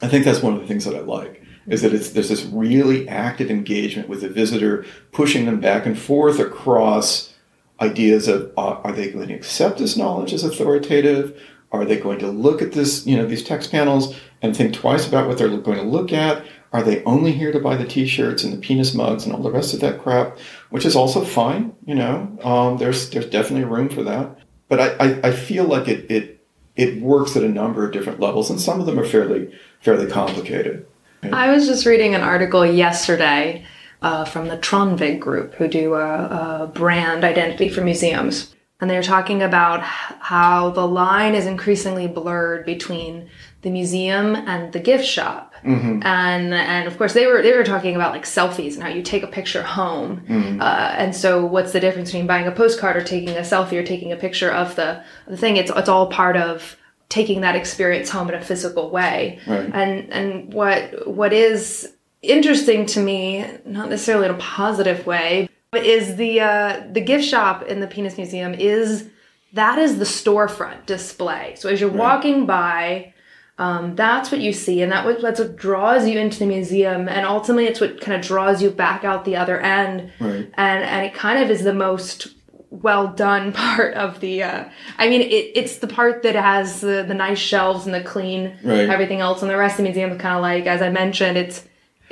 I 0.00 0.08
think 0.08 0.24
that's 0.24 0.42
one 0.42 0.54
of 0.54 0.60
the 0.60 0.66
things 0.66 0.84
that 0.84 0.94
I 0.94 1.00
like 1.00 1.42
is 1.66 1.82
that 1.82 1.94
it's 1.94 2.10
there's 2.10 2.28
this 2.28 2.44
really 2.44 3.08
active 3.08 3.50
engagement 3.50 4.08
with 4.08 4.20
the 4.20 4.28
visitor, 4.28 4.84
pushing 5.12 5.46
them 5.46 5.60
back 5.60 5.86
and 5.86 5.98
forth 5.98 6.38
across 6.38 7.33
ideas 7.80 8.28
of 8.28 8.52
uh, 8.56 8.80
are 8.84 8.92
they 8.92 9.10
going 9.10 9.28
to 9.28 9.34
accept 9.34 9.78
this 9.78 9.96
knowledge 9.96 10.32
as 10.32 10.44
authoritative? 10.44 11.40
Are 11.72 11.84
they 11.84 11.98
going 11.98 12.20
to 12.20 12.28
look 12.28 12.62
at 12.62 12.72
this, 12.72 13.06
you 13.06 13.16
know, 13.16 13.26
these 13.26 13.42
text 13.42 13.70
panels 13.70 14.14
and 14.42 14.56
think 14.56 14.74
twice 14.74 15.08
about 15.08 15.26
what 15.26 15.38
they're 15.38 15.48
going 15.48 15.78
to 15.78 15.84
look 15.84 16.12
at? 16.12 16.44
Are 16.72 16.82
they 16.82 17.02
only 17.04 17.32
here 17.32 17.52
to 17.52 17.60
buy 17.60 17.76
the 17.76 17.86
T-shirts 17.86 18.42
and 18.42 18.52
the 18.52 18.58
penis 18.58 18.94
mugs 18.94 19.24
and 19.24 19.34
all 19.34 19.42
the 19.42 19.50
rest 19.50 19.74
of 19.74 19.80
that 19.80 20.00
crap, 20.00 20.38
which 20.70 20.84
is 20.84 20.96
also 20.96 21.24
fine, 21.24 21.74
you 21.86 21.94
know. 21.94 22.36
Um, 22.42 22.78
there's 22.78 23.10
there's 23.10 23.26
definitely 23.26 23.64
room 23.64 23.88
for 23.88 24.02
that, 24.02 24.38
but 24.68 24.80
I, 24.80 24.88
I, 24.98 25.28
I 25.28 25.32
feel 25.32 25.64
like 25.64 25.86
it 25.86 26.10
it 26.10 26.44
it 26.74 27.00
works 27.00 27.36
at 27.36 27.44
a 27.44 27.48
number 27.48 27.86
of 27.86 27.92
different 27.92 28.18
levels, 28.18 28.50
and 28.50 28.60
some 28.60 28.80
of 28.80 28.86
them 28.86 28.98
are 28.98 29.04
fairly 29.04 29.54
fairly 29.80 30.08
complicated. 30.10 30.84
I 31.22 31.52
was 31.52 31.66
just 31.66 31.86
reading 31.86 32.14
an 32.14 32.22
article 32.22 32.66
yesterday 32.66 33.64
uh, 34.04 34.24
from 34.24 34.48
the 34.48 34.58
Tronvig 34.58 35.18
Group, 35.18 35.54
who 35.54 35.66
do 35.66 35.94
a, 35.94 36.62
a 36.62 36.70
brand 36.72 37.24
identity 37.24 37.70
for 37.70 37.80
museums. 37.80 38.54
And 38.80 38.90
they're 38.90 39.02
talking 39.02 39.42
about 39.42 39.80
how 39.82 40.70
the 40.70 40.86
line 40.86 41.34
is 41.34 41.46
increasingly 41.46 42.06
blurred 42.06 42.66
between 42.66 43.30
the 43.62 43.70
museum 43.70 44.36
and 44.36 44.74
the 44.74 44.78
gift 44.78 45.06
shop. 45.06 45.54
And 46.02 46.52
and 46.52 46.86
of 46.86 46.98
course 46.98 47.14
they 47.14 47.26
were 47.26 47.40
they 47.40 47.56
were 47.56 47.64
talking 47.64 47.96
about 47.96 48.12
like 48.12 48.24
selfies 48.24 48.74
and 48.74 48.82
how 48.82 48.90
you 48.90 49.02
take 49.02 49.22
a 49.22 49.26
picture 49.26 49.62
home. 49.62 50.22
Uh, 50.60 50.94
and 50.98 51.16
so 51.16 51.46
what's 51.46 51.72
the 51.72 51.80
difference 51.80 52.10
between 52.10 52.26
buying 52.26 52.46
a 52.46 52.52
postcard 52.52 52.96
or 52.96 53.02
taking 53.02 53.34
a 53.36 53.40
selfie 53.40 53.78
or 53.78 53.82
taking 53.82 54.12
a 54.12 54.16
picture 54.16 54.50
of 54.50 54.76
the 54.76 55.02
the 55.26 55.38
thing? 55.38 55.56
It's 55.56 55.70
it's 55.74 55.88
all 55.88 56.08
part 56.08 56.36
of 56.36 56.76
taking 57.08 57.40
that 57.40 57.56
experience 57.56 58.10
home 58.10 58.28
in 58.28 58.34
a 58.34 58.42
physical 58.42 58.90
way. 58.90 59.38
Right. 59.46 59.70
And 59.72 60.12
and 60.12 60.52
what 60.52 61.08
what 61.08 61.32
is 61.32 61.94
interesting 62.24 62.86
to 62.86 63.00
me, 63.00 63.44
not 63.64 63.88
necessarily 63.90 64.26
in 64.26 64.34
a 64.34 64.38
positive 64.38 65.06
way, 65.06 65.48
but 65.70 65.84
is 65.84 66.16
the 66.16 66.40
uh, 66.40 66.82
the 66.92 67.00
gift 67.00 67.24
shop 67.24 67.62
in 67.64 67.80
the 67.80 67.86
Penis 67.86 68.16
Museum 68.16 68.54
is 68.54 69.08
that 69.52 69.78
is 69.78 69.98
the 69.98 70.04
storefront 70.04 70.86
display. 70.86 71.54
So 71.56 71.68
as 71.68 71.80
you're 71.80 71.90
walking 71.90 72.44
by, 72.46 73.12
um, 73.58 73.94
that's 73.94 74.32
what 74.32 74.40
you 74.40 74.52
see, 74.52 74.82
and 74.82 74.90
that 74.92 75.04
what 75.04 75.20
that's 75.22 75.38
what 75.40 75.56
draws 75.56 76.06
you 76.08 76.18
into 76.18 76.38
the 76.40 76.46
museum, 76.46 77.08
and 77.08 77.24
ultimately 77.26 77.66
it's 77.66 77.80
what 77.80 78.00
kind 78.00 78.16
of 78.20 78.26
draws 78.26 78.62
you 78.62 78.70
back 78.70 79.04
out 79.04 79.24
the 79.24 79.36
other 79.36 79.60
end. 79.60 80.10
Right. 80.20 80.50
And 80.54 80.84
and 80.84 81.06
it 81.06 81.14
kind 81.14 81.42
of 81.42 81.50
is 81.50 81.62
the 81.64 81.74
most 81.74 82.28
well 82.70 83.08
done 83.08 83.52
part 83.64 83.94
of 83.94 84.18
the 84.18 84.42
uh 84.42 84.64
i 84.98 85.08
mean 85.08 85.20
it, 85.20 85.52
it's 85.54 85.78
the 85.78 85.86
part 85.86 86.24
that 86.24 86.34
has 86.34 86.80
the, 86.80 87.04
the 87.06 87.14
nice 87.14 87.38
shelves 87.38 87.86
and 87.86 87.94
the 87.94 88.00
clean 88.02 88.46
Right. 88.64 88.88
everything 88.90 89.20
else 89.20 89.42
and 89.42 89.48
the 89.50 89.56
rest 89.56 89.74
of 89.74 89.76
the 89.78 89.82
museum 89.84 90.10
is 90.10 90.20
kind 90.20 90.34
of 90.34 90.42
like 90.42 90.66
as 90.66 90.82
i 90.82 90.88
mentioned 90.90 91.38
it's 91.38 91.62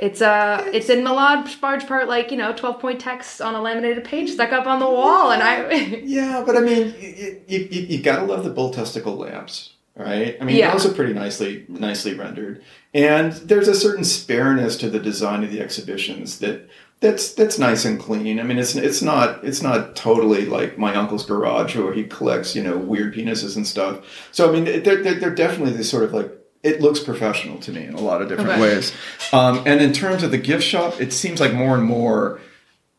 it's 0.07 0.21
uh 0.21 0.69
it's 0.73 0.89
in 0.89 1.03
large 1.03 1.61
large 1.61 1.87
part 1.87 2.07
like 2.07 2.29
you 2.31 2.37
know 2.37 2.51
12 2.53 2.79
point 2.79 2.99
text 2.99 3.41
on 3.41 3.55
a 3.55 3.61
laminated 3.61 4.03
page 4.03 4.29
stuck 4.31 4.51
up 4.51 4.65
on 4.67 4.79
the 4.79 4.89
wall 4.89 5.31
and 5.31 5.41
i 5.41 5.71
Yeah, 6.03 6.43
but 6.45 6.57
I 6.57 6.59
mean, 6.59 6.93
you, 6.99 7.41
you, 7.47 7.59
you, 7.71 7.81
you 7.91 8.03
gotta 8.03 8.25
love 8.25 8.43
the 8.43 8.49
bull 8.49 8.71
testicle 8.71 9.15
lamps, 9.15 9.73
right? 9.95 10.35
I 10.39 10.43
mean, 10.45 10.57
Yeah. 10.57 10.71
those 10.73 10.85
are 10.85 10.93
pretty 10.93 11.13
nicely 11.13 11.65
nicely 11.69 12.13
rendered, 12.13 12.61
and 12.93 13.31
there's 13.49 13.67
a 13.69 13.75
certain 13.85 14.03
spareness 14.03 14.77
to 14.79 14.89
the 14.89 14.99
design 14.99 15.43
of 15.43 15.51
the 15.51 15.61
exhibitions 15.61 16.39
that 16.39 16.67
that's 16.99 17.33
that's 17.33 17.57
nice 17.59 17.83
and 17.85 17.99
clean. 17.99 18.39
I 18.39 18.43
mean, 18.43 18.57
it's 18.59 18.75
it's 18.75 19.01
not 19.01 19.43
it's 19.43 19.61
not 19.61 19.95
totally 19.95 20.45
like 20.45 20.77
my 20.77 20.93
uncle's 20.95 21.25
garage 21.25 21.75
where 21.75 21.93
he 21.93 22.03
collects 22.03 22.55
you 22.55 22.63
know 22.63 22.77
weird 22.77 23.13
penises 23.15 23.55
and 23.55 23.65
stuff. 23.65 23.95
So 24.31 24.49
I 24.49 24.51
mean, 24.53 24.65
they're 24.83 25.01
they're, 25.03 25.19
they're 25.21 25.35
definitely 25.35 25.73
this 25.77 25.89
sort 25.89 26.03
of 26.03 26.13
like. 26.13 26.31
It 26.63 26.81
looks 26.81 26.99
professional 27.01 27.57
to 27.59 27.71
me 27.71 27.83
in 27.85 27.93
a 27.93 27.99
lot 28.01 28.21
of 28.21 28.29
different 28.29 28.51
Okay. 28.51 28.61
ways. 28.61 28.93
Um, 29.33 29.61
and 29.65 29.81
in 29.81 29.91
terms 29.91 30.23
of 30.23 30.31
the 30.31 30.37
gift 30.37 30.63
shop, 30.63 30.99
it 31.01 31.11
seems 31.11 31.39
like 31.41 31.53
more 31.53 31.75
and 31.75 31.83
more 31.83 32.39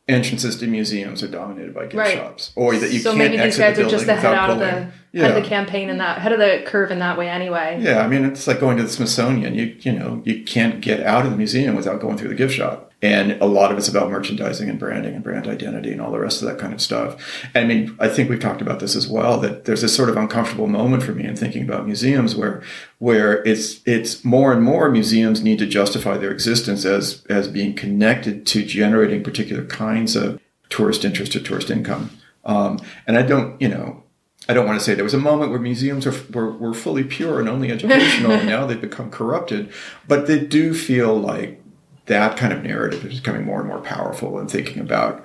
entrances 0.06 0.56
to 0.56 0.66
museums 0.66 1.23
are 1.23 1.28
dominated 1.28 1.75
by 1.75 1.85
gift 1.85 1.94
Right. 1.97 2.14
shops, 2.18 2.52
or 2.56 2.76
that 2.76 2.92
you 2.92 2.99
so 2.99 3.11
can't 3.14 3.18
maybe 3.21 3.37
these 3.38 3.59
exit 3.59 3.61
guys 3.68 3.76
the 3.78 3.87
are 3.87 3.88
just 3.88 4.04
building 4.06 4.25
ahead 4.26 4.35
out 4.38 4.50
of 4.50 4.59
the 4.59 4.66
pulling. 4.66 4.92
head 5.14 5.30
of 5.37 5.42
the 5.42 5.49
campaign 5.49 5.88
in 5.88 5.97
that 5.97 6.18
head 6.18 6.33
of 6.33 6.38
the 6.38 6.62
curve 6.66 6.90
in 6.90 6.99
that 6.99 7.16
way 7.16 7.26
anyway 7.30 7.78
Yeah, 7.80 8.00
I 8.04 8.06
mean 8.06 8.23
it's 8.26 8.47
like 8.47 8.61
going 8.61 8.76
to 8.76 8.83
the 8.83 8.88
Smithsonian. 8.90 9.54
You 9.54 9.75
you 9.80 9.92
know 9.92 10.21
you 10.26 10.42
can't 10.44 10.83
get 10.83 11.00
out 11.02 11.25
of 11.25 11.30
the 11.30 11.38
museum 11.38 11.75
without 11.75 12.00
going 12.02 12.18
through 12.18 12.28
the 12.28 12.35
gift 12.35 12.52
shop. 12.54 12.92
And 13.04 13.32
a 13.42 13.44
lot 13.44 13.70
of 13.70 13.76
it's 13.76 13.87
about 13.87 14.11
merchandising 14.11 14.70
and 14.70 14.78
branding 14.78 15.14
and 15.14 15.23
brand 15.23 15.46
identity 15.46 15.92
and 15.92 16.00
all 16.00 16.11
the 16.11 16.18
rest 16.18 16.40
of 16.40 16.49
that 16.49 16.58
kind 16.58 16.73
of 16.73 16.80
stuff. 16.80 17.23
I 17.54 17.62
mean, 17.62 17.94
I 18.00 18.08
think 18.08 18.30
we've 18.30 18.40
talked 18.40 18.62
about 18.62 18.80
this 18.80 18.96
as 18.96 19.06
well. 19.06 19.38
That 19.40 19.66
there's 19.66 19.82
this 19.82 19.94
sort 19.94 20.08
of 20.08 20.16
uncomfortable 20.16 20.68
moment 20.68 21.02
for 21.02 21.12
me 21.12 21.26
in 21.26 21.37
thinking 21.37 21.62
about 21.62 21.84
museums 21.84 22.34
where 22.34 22.62
where 23.00 23.44
it's 23.44 23.82
it's 23.84 24.25
more 24.25 24.54
and 24.54 24.62
more 24.62 24.90
museums 24.90 25.42
need 25.42 25.58
to 25.58 25.66
justify 25.66 26.16
their 26.16 26.30
existence 26.30 26.87
as 26.87 27.23
as 27.28 27.46
being 27.46 27.75
connected 27.75 28.46
to 28.46 28.64
generating 28.64 29.23
particular 29.23 29.66
kinds 29.66 30.16
of 30.16 30.40
tourist 30.70 31.04
interest 31.04 31.37
or 31.37 31.40
tourist 31.40 31.70
income. 31.70 32.08
Um, 32.46 32.80
and 33.06 33.18
I 33.18 33.23
don't, 33.23 33.61
you 33.61 33.68
know, 33.68 34.02
I 34.49 34.54
don't 34.54 34.66
want 34.66 34.78
to 34.78 34.84
say 34.84 34.94
there 34.94 35.04
was 35.04 35.12
a 35.12 35.18
moment 35.18 35.50
where 35.50 35.61
museums 35.61 36.06
are, 36.06 36.14
were, 36.32 36.52
were 36.52 36.75
fully 36.75 37.04
pure 37.04 37.38
and 37.38 37.50
only 37.50 37.70
educational, 37.70 38.32
and 38.38 38.49
now 38.49 38.64
they've 38.64 38.80
become 38.80 39.11
corrupted. 39.11 39.70
But 40.08 40.26
they 40.26 40.38
do 40.38 40.73
feel 40.73 41.14
like 41.18 41.61
that 42.06 42.37
kind 42.37 42.52
of 42.52 42.62
narrative 42.62 43.04
is 43.04 43.20
becoming 43.20 43.44
more 43.44 43.61
and 43.61 43.68
more 43.68 43.80
powerful 43.80 44.38
in 44.38 44.46
thinking 44.49 44.80
about 44.80 45.25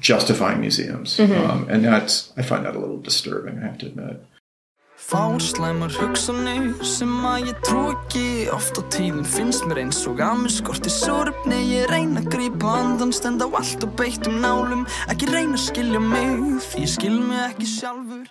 justifying 0.00 0.60
museums. 0.60 1.16
Mm-hmm. 1.16 1.50
Um, 1.50 1.68
and 1.68 1.84
that's, 1.84 2.32
I 2.36 2.42
find 2.42 2.64
that 2.64 2.76
a 2.76 2.78
little 2.78 3.00
disturbing, 3.00 3.58
I 3.58 3.66
have 3.66 3.78
to 3.78 3.86
admit. 3.86 4.24
Fárslæmar 5.00 5.90
hugsanir 5.96 6.84
sem 6.84 7.12
að 7.24 7.46
ég 7.48 7.60
trú 7.64 7.80
ekki 7.88 8.50
Oft 8.52 8.76
á 8.78 8.82
tíðum 8.92 9.24
finnst 9.24 9.64
mér 9.66 9.80
eins 9.82 10.02
og 10.06 10.20
að 10.22 10.42
mér 10.42 10.52
skorti 10.52 10.92
sorfni 10.92 11.56
Ég 11.70 11.88
reyna 11.90 12.20
að 12.20 12.28
grípa 12.34 12.74
andan, 12.82 13.10
stend 13.16 13.40
á 13.40 13.48
allt 13.48 13.86
og 13.86 13.94
beittum 13.98 14.36
nálum 14.44 14.84
Ekki 15.10 15.30
reyna 15.32 15.56
að 15.56 15.64
skilja 15.64 16.02
mig, 16.04 16.60
því 16.68 16.84
ég 16.84 16.92
skil 16.92 17.16
mig 17.16 17.40
ekki 17.48 17.70
sjálfur 17.72 18.28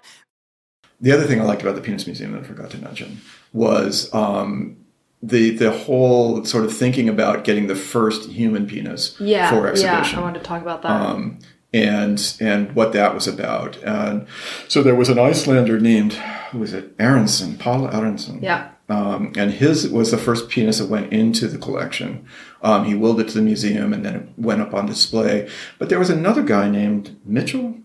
The 1.02 1.12
other 1.12 1.26
thing 1.26 1.42
I 1.42 1.50
liked 1.50 1.66
about 1.66 1.76
the 1.76 1.82
Penis 1.82 2.06
Museum 2.06 2.34
that 2.34 2.46
I 2.46 2.48
forgot 2.48 2.70
to 2.72 2.78
mention 2.78 3.18
was 3.52 4.08
um, 4.14 4.78
the 5.22 5.52
the 5.52 5.72
whole 5.72 6.46
sort 6.46 6.64
of 6.66 6.76
thinking 6.76 7.10
about 7.10 7.44
getting 7.44 7.68
the 7.68 7.76
first 7.76 8.30
human 8.30 8.66
penis 8.68 9.16
Yeah, 9.20 9.50
for 9.50 9.66
yeah. 9.66 9.72
exhibition. 9.72 10.20
I 10.20 10.22
wanted 10.22 10.40
to 10.40 10.46
talk 10.46 10.62
about 10.62 10.82
that. 10.84 10.92
um, 10.92 11.40
and 11.74 12.36
and 12.40 12.74
what 12.74 12.94
that 12.94 13.14
was 13.14 13.28
about. 13.28 13.78
And 13.84 14.28
so 14.68 14.82
there 14.82 14.96
was 14.96 15.10
an 15.10 15.20
Icelander 15.20 15.80
named 15.80 16.14
who 16.52 16.60
was 16.60 16.74
it? 16.74 16.98
Arason, 16.98 17.60
Paul 17.60 17.88
Arason. 17.88 18.42
yeah. 18.42 18.70
Um, 18.88 19.34
and 19.38 19.52
his 19.52 19.88
was 19.88 20.10
the 20.10 20.18
first 20.18 20.50
penis 20.50 20.80
that 20.80 20.90
went 20.90 21.14
into 21.14 21.48
the 21.48 21.60
collection. 21.60 22.26
Um, 22.64 22.86
he 22.86 22.96
willed 22.96 23.20
it 23.20 23.28
to 23.28 23.36
the 23.36 23.44
museum, 23.44 23.94
and 23.94 24.04
then 24.04 24.16
it 24.16 24.30
went 24.36 24.62
up 24.62 24.74
on 24.74 24.88
display. 24.88 25.48
But 25.78 25.90
there 25.90 26.00
was 26.00 26.10
another 26.10 26.42
guy 26.42 26.70
named 26.72 27.16
Mitchell, 27.24 27.76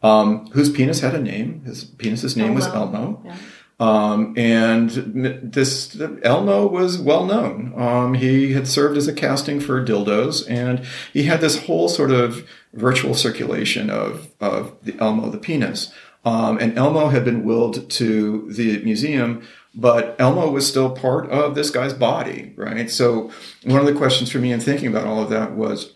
um, 0.00 0.46
whose 0.52 0.70
penis 0.70 1.00
had 1.00 1.12
a 1.16 1.20
name. 1.20 1.62
His 1.64 1.82
penis's 1.82 2.36
name 2.36 2.54
was 2.54 2.66
Elmo. 2.66 2.96
Elmo. 2.96 3.22
Yeah. 3.24 3.36
Um, 3.80 4.34
and 4.36 4.90
this 4.90 6.00
Elmo 6.22 6.66
was 6.66 6.98
well 6.98 7.24
known. 7.26 7.72
Um, 7.76 8.14
he 8.14 8.52
had 8.52 8.68
served 8.68 8.96
as 8.96 9.08
a 9.08 9.12
casting 9.12 9.58
for 9.58 9.84
dildos, 9.84 10.48
and 10.48 10.84
he 11.12 11.24
had 11.24 11.40
this 11.40 11.64
whole 11.64 11.88
sort 11.88 12.12
of 12.12 12.48
virtual 12.72 13.14
circulation 13.14 13.90
of 13.90 14.30
of 14.40 14.76
the 14.82 14.96
Elmo 15.00 15.28
the 15.28 15.38
penis. 15.38 15.92
Um, 16.24 16.58
and 16.58 16.78
Elmo 16.78 17.08
had 17.08 17.24
been 17.24 17.44
willed 17.44 17.90
to 17.90 18.50
the 18.50 18.82
museum, 18.82 19.46
but 19.74 20.16
Elmo 20.18 20.50
was 20.50 20.66
still 20.66 20.90
part 20.90 21.28
of 21.28 21.54
this 21.54 21.70
guy's 21.70 21.92
body, 21.92 22.54
right? 22.56 22.90
So 22.90 23.30
one 23.64 23.80
of 23.80 23.86
the 23.86 23.92
questions 23.92 24.30
for 24.30 24.38
me 24.38 24.52
in 24.52 24.60
thinking 24.60 24.88
about 24.88 25.06
all 25.06 25.22
of 25.22 25.28
that 25.30 25.52
was, 25.52 25.92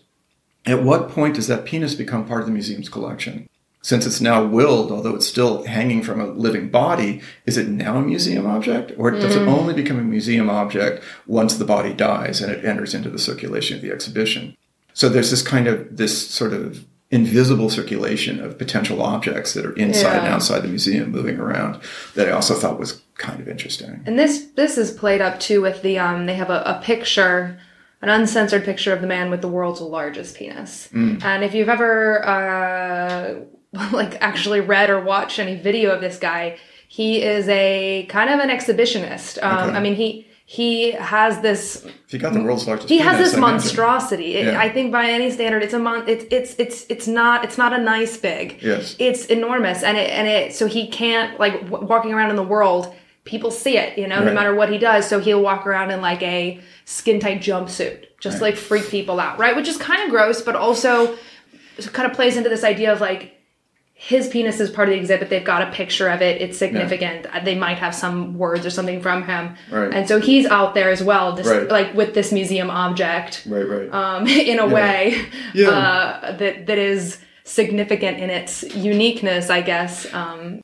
at 0.65 0.83
what 0.83 1.09
point 1.09 1.35
does 1.35 1.47
that 1.47 1.65
penis 1.65 1.95
become 1.95 2.27
part 2.27 2.41
of 2.41 2.45
the 2.45 2.53
museum's 2.53 2.89
collection? 2.89 3.49
Since 3.81 4.05
it's 4.05 4.19
now 4.19 4.45
willed, 4.45 4.91
although 4.91 5.15
it's 5.15 5.27
still 5.27 5.63
hanging 5.63 6.03
from 6.03 6.19
a 6.19 6.27
living 6.27 6.69
body, 6.69 7.21
is 7.45 7.57
it 7.57 7.69
now 7.69 7.97
a 7.97 8.01
museum 8.01 8.45
object? 8.45 8.91
Or 8.97 9.11
does 9.11 9.37
it 9.37 9.47
only 9.47 9.73
become 9.73 9.97
a 9.97 10.03
museum 10.03 10.49
object 10.49 11.01
once 11.27 11.55
the 11.55 11.63
body 11.63 11.93
dies 11.93 12.41
and 12.41 12.51
it 12.51 12.65
enters 12.65 12.93
into 12.93 13.09
the 13.09 13.17
circulation 13.17 13.77
of 13.77 13.81
the 13.81 13.91
exhibition? 13.91 14.57
So 14.93 15.07
there's 15.07 15.31
this 15.31 15.41
kind 15.41 15.67
of, 15.67 15.95
this 15.95 16.29
sort 16.29 16.51
of 16.51 16.85
invisible 17.11 17.69
circulation 17.69 18.39
of 18.39 18.57
potential 18.57 19.01
objects 19.01 19.53
that 19.53 19.65
are 19.65 19.73
inside 19.73 20.17
and 20.17 20.27
outside 20.27 20.59
the 20.59 20.67
museum 20.67 21.09
moving 21.11 21.39
around 21.39 21.81
that 22.15 22.27
I 22.27 22.31
also 22.31 22.53
thought 22.53 22.79
was 22.79 23.01
kind 23.17 23.39
of 23.39 23.47
interesting. 23.47 24.03
And 24.05 24.19
this 24.19 24.45
this 24.55 24.77
is 24.77 24.91
played 24.91 25.19
up 25.19 25.39
too 25.39 25.61
with 25.61 25.81
the 25.81 25.97
um 25.97 26.27
they 26.27 26.35
have 26.35 26.51
a, 26.51 26.61
a 26.65 26.81
picture, 26.83 27.59
an 28.03 28.09
uncensored 28.09 28.63
picture 28.63 28.93
of 28.93 29.01
the 29.01 29.07
man 29.07 29.31
with 29.31 29.41
the 29.41 29.47
world's 29.47 29.81
largest 29.81 30.35
penis. 30.35 30.87
Mm. 30.93 31.23
And 31.23 31.43
if 31.43 31.55
you've 31.55 31.69
ever 31.69 32.23
uh 32.27 33.35
like 33.91 34.21
actually 34.21 34.59
read 34.61 34.89
or 34.89 34.99
watched 34.99 35.39
any 35.39 35.55
video 35.55 35.91
of 35.91 36.01
this 36.01 36.17
guy, 36.17 36.57
he 36.87 37.21
is 37.21 37.47
a 37.49 38.05
kind 38.09 38.29
of 38.29 38.39
an 38.39 38.49
exhibitionist. 38.49 39.41
Um 39.43 39.69
Okay. 39.69 39.77
I 39.77 39.79
mean 39.81 39.95
he 39.95 40.25
he 40.45 40.91
has 40.93 41.41
this 41.41 41.85
If 42.07 42.13
you 42.13 42.17
got 42.19 42.33
the 42.33 42.41
world's 42.41 42.65
largest 42.65 42.89
he 42.89 42.97
penis, 42.97 43.11
has 43.11 43.17
this 43.19 43.35
I 43.35 43.39
monstrosity. 43.39 44.35
It, 44.37 44.45
Yeah. 44.47 44.59
I 44.59 44.69
think 44.69 44.91
by 44.91 45.05
any 45.07 45.29
standard, 45.29 45.61
it's 45.61 45.75
a 45.75 45.79
mon. 45.79 46.09
It's 46.09 46.25
it's 46.31 46.55
it's 46.57 46.85
it's 46.89 47.07
not 47.07 47.43
it's 47.45 47.57
not 47.59 47.71
a 47.71 47.77
nice 47.77 48.17
big. 48.17 48.57
Yes. 48.61 48.95
It's 48.97 49.25
enormous, 49.27 49.83
and 49.83 49.95
it 49.95 50.09
and 50.09 50.27
it 50.27 50.55
so 50.55 50.65
he 50.65 50.87
can't 50.87 51.39
like 51.39 51.55
w- 51.69 51.85
walking 51.85 52.13
around 52.15 52.31
in 52.31 52.35
the 52.35 52.49
world. 52.55 52.95
People 53.25 53.51
see 53.51 53.77
it, 53.77 53.95
you 53.95 54.07
know, 54.07 54.23
no 54.23 54.33
matter 54.33 54.55
what 54.55 54.71
he 54.71 54.79
does. 54.79 55.07
So 55.07 55.19
he'll 55.19 55.41
walk 55.41 55.67
around 55.67 55.91
in 55.91 56.01
like 56.01 56.23
a 56.23 56.59
skin 56.85 57.19
tight 57.19 57.41
jumpsuit, 57.41 58.05
just 58.19 58.35
Right. 58.41 58.53
like 58.53 58.55
freak 58.55 58.89
people 58.89 59.19
out, 59.19 59.37
right? 59.37 59.55
Which 59.55 59.67
is 59.67 59.77
kind 59.77 60.01
of 60.01 60.09
gross, 60.09 60.41
but 60.41 60.55
also 60.55 61.15
kind 61.93 62.09
of 62.09 62.15
plays 62.15 62.37
into 62.37 62.49
this 62.49 62.63
idea 62.63 62.91
of 62.91 63.01
like 63.01 63.35
his 64.01 64.29
penis 64.29 64.61
is 64.61 64.69
part 64.69 64.87
of 64.87 64.93
the 64.93 64.99
exhibit. 64.99 65.29
They've 65.29 65.43
got 65.43 65.67
a 65.67 65.71
picture 65.71 66.07
of 66.07 66.21
it. 66.21 66.41
It's 66.41 66.57
significant. 66.57 67.27
They 67.43 67.55
might 67.55 67.79
have 67.79 67.93
some 67.93 68.37
words 68.37 68.65
or 68.65 68.69
something 68.69 69.01
from 69.01 69.23
him. 69.23 69.57
Right. 69.69 69.93
And 69.93 70.07
so 70.07 70.21
he's 70.21 70.45
out 70.45 70.73
there 70.73 70.89
as 70.89 71.03
well, 71.03 71.35
just 71.35 71.49
Right. 71.49 71.67
like 71.67 71.93
with 71.93 72.13
this 72.13 72.31
museum 72.31 72.69
object 72.69 73.43
Right, 73.45 73.67
right. 73.67 73.93
um, 73.93 74.25
in 74.51 74.57
a 74.57 74.65
way 74.67 75.21
Yeah. 75.53 75.69
uh, 75.69 76.37
that 76.37 76.65
that 76.67 76.77
is 76.77 77.17
significant 77.43 78.19
in 78.19 78.29
its 78.29 78.63
uniqueness, 78.73 79.49
I 79.49 79.59
guess. 79.61 80.07
Um, 80.13 80.61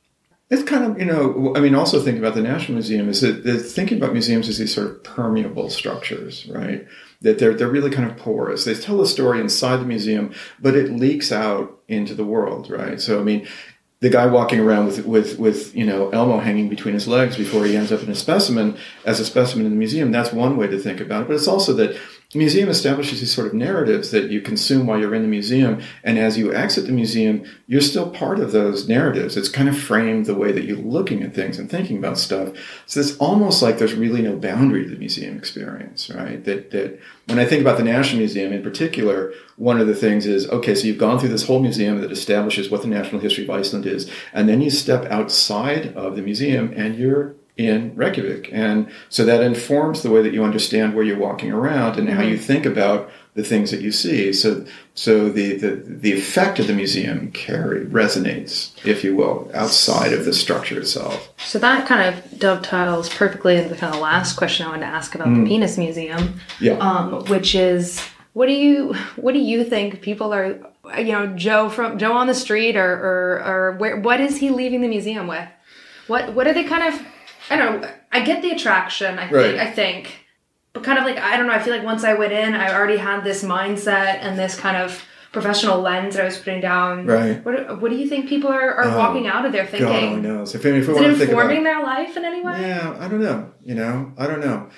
It's 0.49 0.63
kind 0.63 0.85
of, 0.85 0.97
you 0.97 1.05
know, 1.05 1.53
I 1.57 1.59
mean, 1.59 1.75
also 1.75 1.99
thinking 1.99 2.23
about 2.23 2.35
the 2.35 2.41
National 2.41 2.75
Museum 2.75 3.09
is 3.09 3.19
that 3.19 3.43
that 3.43 3.59
thinking 3.59 3.97
about 3.97 4.13
museums 4.13 4.47
as 4.47 4.59
these 4.59 4.73
sort 4.73 4.87
of 4.87 5.03
permeable 5.03 5.69
structures, 5.69 6.47
right? 6.47 6.85
That 7.21 7.39
they're, 7.39 7.53
they're 7.53 7.67
really 7.67 7.89
kind 7.89 8.09
of 8.09 8.17
porous. 8.17 8.65
They 8.65 8.75
tell 8.75 9.01
a 9.01 9.07
story 9.07 9.39
inside 9.39 9.77
the 9.77 9.85
museum, 9.85 10.33
but 10.59 10.75
it 10.75 10.91
leaks 10.91 11.31
out 11.31 11.79
into 11.87 12.13
the 12.13 12.25
world, 12.25 12.69
right? 12.69 12.99
So, 13.01 13.19
I 13.19 13.23
mean, 13.23 13.47
the 14.01 14.09
guy 14.09 14.27
walking 14.27 14.59
around 14.59 14.85
with, 14.87 15.05
with, 15.05 15.39
with, 15.39 15.75
you 15.75 15.85
know, 15.85 16.09
Elmo 16.09 16.39
hanging 16.39 16.69
between 16.69 16.93
his 16.93 17.07
legs 17.07 17.37
before 17.37 17.65
he 17.65 17.75
ends 17.75 17.91
up 17.91 18.03
in 18.03 18.09
a 18.09 18.15
specimen 18.15 18.77
as 19.05 19.19
a 19.19 19.25
specimen 19.25 19.65
in 19.65 19.71
the 19.71 19.77
museum, 19.77 20.11
that's 20.11 20.31
one 20.33 20.57
way 20.57 20.67
to 20.67 20.77
think 20.77 20.99
about 20.99 21.23
it. 21.23 21.27
But 21.27 21.35
it's 21.35 21.47
also 21.47 21.73
that 21.73 21.97
the 22.35 22.39
museum 22.39 22.67
establishes 22.67 23.21
these 23.21 23.33
sort 23.33 23.47
of 23.47 23.53
narratives 23.53 24.11
that 24.11 24.29
you 24.29 24.41
consume 24.41 24.87
while 24.87 24.99
you're 24.99 25.15
in 25.15 25.21
the 25.21 25.27
museum. 25.27 25.81
And 26.03 26.19
as 26.19 26.37
you 26.37 26.53
exit 26.53 26.85
the 26.85 26.91
museum, 26.91 27.45
you're 27.65 27.79
still 27.79 28.09
part 28.09 28.41
of 28.41 28.51
those 28.51 28.89
narratives. 28.89 29.37
It's 29.37 29.47
kind 29.47 29.69
of 29.69 29.79
framed 29.79 30.25
the 30.25 30.35
way 30.35 30.51
that 30.51 30.65
you're 30.65 30.75
looking 30.75 31.23
at 31.23 31.33
things 31.33 31.57
and 31.57 31.71
thinking 31.71 31.97
about 31.97 32.17
stuff. 32.17 32.49
So 32.87 32.99
it's 32.99 33.15
almost 33.19 33.61
like 33.61 33.77
there's 33.77 33.93
really 33.93 34.21
no 34.21 34.35
boundary 34.35 34.83
to 34.83 34.89
the 34.89 34.97
museum 34.97 35.37
experience, 35.37 36.09
right? 36.09 36.43
That, 36.43 36.71
that 36.71 36.99
when 37.27 37.39
I 37.39 37.45
think 37.45 37.61
about 37.61 37.77
the 37.77 37.85
National 37.85 38.19
Museum 38.19 38.51
in 38.51 38.61
particular, 38.61 39.31
one 39.55 39.79
of 39.79 39.87
the 39.87 39.95
things 39.95 40.25
is, 40.25 40.49
okay, 40.49 40.75
so 40.75 40.87
you've 40.87 40.97
gone 40.97 41.17
through 41.17 41.29
this 41.29 41.47
whole 41.47 41.61
museum 41.61 42.01
that 42.01 42.11
establishes 42.11 42.69
what 42.69 42.81
the 42.81 42.89
national 42.89 43.21
history 43.21 43.45
of 43.45 43.49
Iceland 43.49 43.85
is. 43.85 44.11
And 44.33 44.49
then 44.49 44.59
you 44.59 44.71
step 44.71 45.05
outside 45.05 45.95
of 45.95 46.17
the 46.17 46.21
museum 46.21 46.73
and 46.75 46.97
you're 46.97 47.35
in 47.57 47.95
Reykjavik. 47.95 48.49
And 48.51 48.89
so 49.09 49.23
that 49.25 49.41
informs 49.41 50.01
the 50.03 50.11
way 50.11 50.21
that 50.21 50.33
you 50.33 50.43
understand 50.43 50.93
where 50.93 51.03
you're 51.05 51.17
walking 51.17 51.51
around 51.51 51.97
and 51.97 52.09
how 52.09 52.21
you 52.21 52.37
think 52.37 52.65
about 52.65 53.09
the 53.33 53.43
things 53.43 53.71
that 53.71 53.81
you 53.81 53.91
see. 53.91 54.31
So, 54.33 54.65
so 54.93 55.29
the, 55.29 55.55
the, 55.55 55.69
the 55.75 56.13
effect 56.13 56.59
of 56.59 56.67
the 56.67 56.73
museum 56.73 57.31
carry 57.31 57.85
resonates, 57.85 58.71
if 58.85 59.03
you 59.03 59.15
will, 59.15 59.49
outside 59.53 60.13
of 60.13 60.25
the 60.25 60.33
structure 60.33 60.79
itself. 60.79 61.33
so 61.37 61.59
that 61.59 61.85
kind 61.87 62.13
of 62.13 62.39
dovetails 62.39 63.09
perfectly 63.09 63.55
into 63.57 63.69
the 63.69 63.75
kind 63.75 63.93
of 63.93 64.01
last 64.01 64.35
question 64.37 64.65
I 64.65 64.69
wanted 64.69 64.81
to 64.85 64.87
ask 64.87 65.15
about 65.15 65.27
Mm. 65.27 65.43
the 65.43 65.49
penis 65.49 65.77
museum, 65.77 66.39
Yeah. 66.61 66.73
um, 66.77 67.25
which 67.25 67.55
is 67.55 67.99
what 68.33 68.47
do 68.47 68.53
you 68.53 68.93
what 69.15 69.33
do 69.33 69.39
you 69.39 69.63
think 69.63 70.01
people 70.01 70.33
are 70.33 70.57
you 70.97 71.11
know 71.13 71.27
Joe 71.27 71.69
from 71.69 71.97
Joe 71.97 72.11
on 72.13 72.27
the 72.27 72.33
street 72.33 72.75
or 72.75 72.91
or, 72.93 73.43
or 73.45 73.71
where 73.77 73.97
what 73.97 74.19
is 74.19 74.37
he 74.37 74.49
leaving 74.49 74.81
the 74.81 74.87
museum 74.89 75.27
with? 75.27 75.47
What 76.07 76.33
what 76.33 76.45
are 76.47 76.53
they 76.53 76.63
kind 76.65 76.93
of 76.93 77.01
I 77.49 77.55
don't 77.57 77.81
know. 77.81 77.91
I 78.11 78.21
get 78.21 78.41
the 78.41 78.51
attraction. 78.51 79.17
I 79.19 79.23
think. 79.29 79.33
Right. 79.33 79.55
I 79.55 79.71
think, 79.71 80.25
but 80.73 80.83
kind 80.83 80.97
of 80.99 81.05
like 81.05 81.17
I 81.17 81.37
don't 81.37 81.47
know. 81.47 81.53
I 81.53 81.59
feel 81.59 81.73
like 81.75 81.83
once 81.85 82.03
I 82.03 82.13
went 82.13 82.33
in, 82.33 82.53
I 82.53 82.73
already 82.73 82.97
had 82.97 83.23
this 83.23 83.43
mindset 83.43 84.19
and 84.21 84.37
this 84.37 84.59
kind 84.59 84.77
of 84.77 85.03
professional 85.31 85.81
lens 85.81 86.15
that 86.15 86.21
I 86.21 86.25
was 86.25 86.37
putting 86.37 86.61
down. 86.61 87.05
Right. 87.05 87.43
What 87.43 87.81
What 87.81 87.91
do 87.91 87.97
you 87.97 88.07
think 88.07 88.29
people 88.29 88.49
are, 88.49 88.73
are 88.73 88.85
Oh, 88.85 88.97
walking 88.97 89.27
out 89.27 89.45
of 89.45 89.51
there 89.51 89.65
God 89.65 89.81
only 89.81 89.99
thinking? 89.99 90.21
knows. 90.21 90.55
If, 90.55 90.65
I 90.65 90.69
mean, 90.69 90.81
if 90.81 90.87
Is 90.87 90.95
it 90.97 91.17
think 91.17 91.31
about 91.31 91.41
informing 91.41 91.63
their 91.63 91.83
life 91.83 92.15
in 92.15 92.23
any 92.25 92.41
way? 92.41 92.61
Yeah, 92.61 92.95
I 92.99 93.07
don't 93.09 93.21
know. 93.21 93.51
You 93.61 93.75
know, 93.75 94.13
I 94.17 94.27
don't 94.27 94.39
know. 94.39 94.69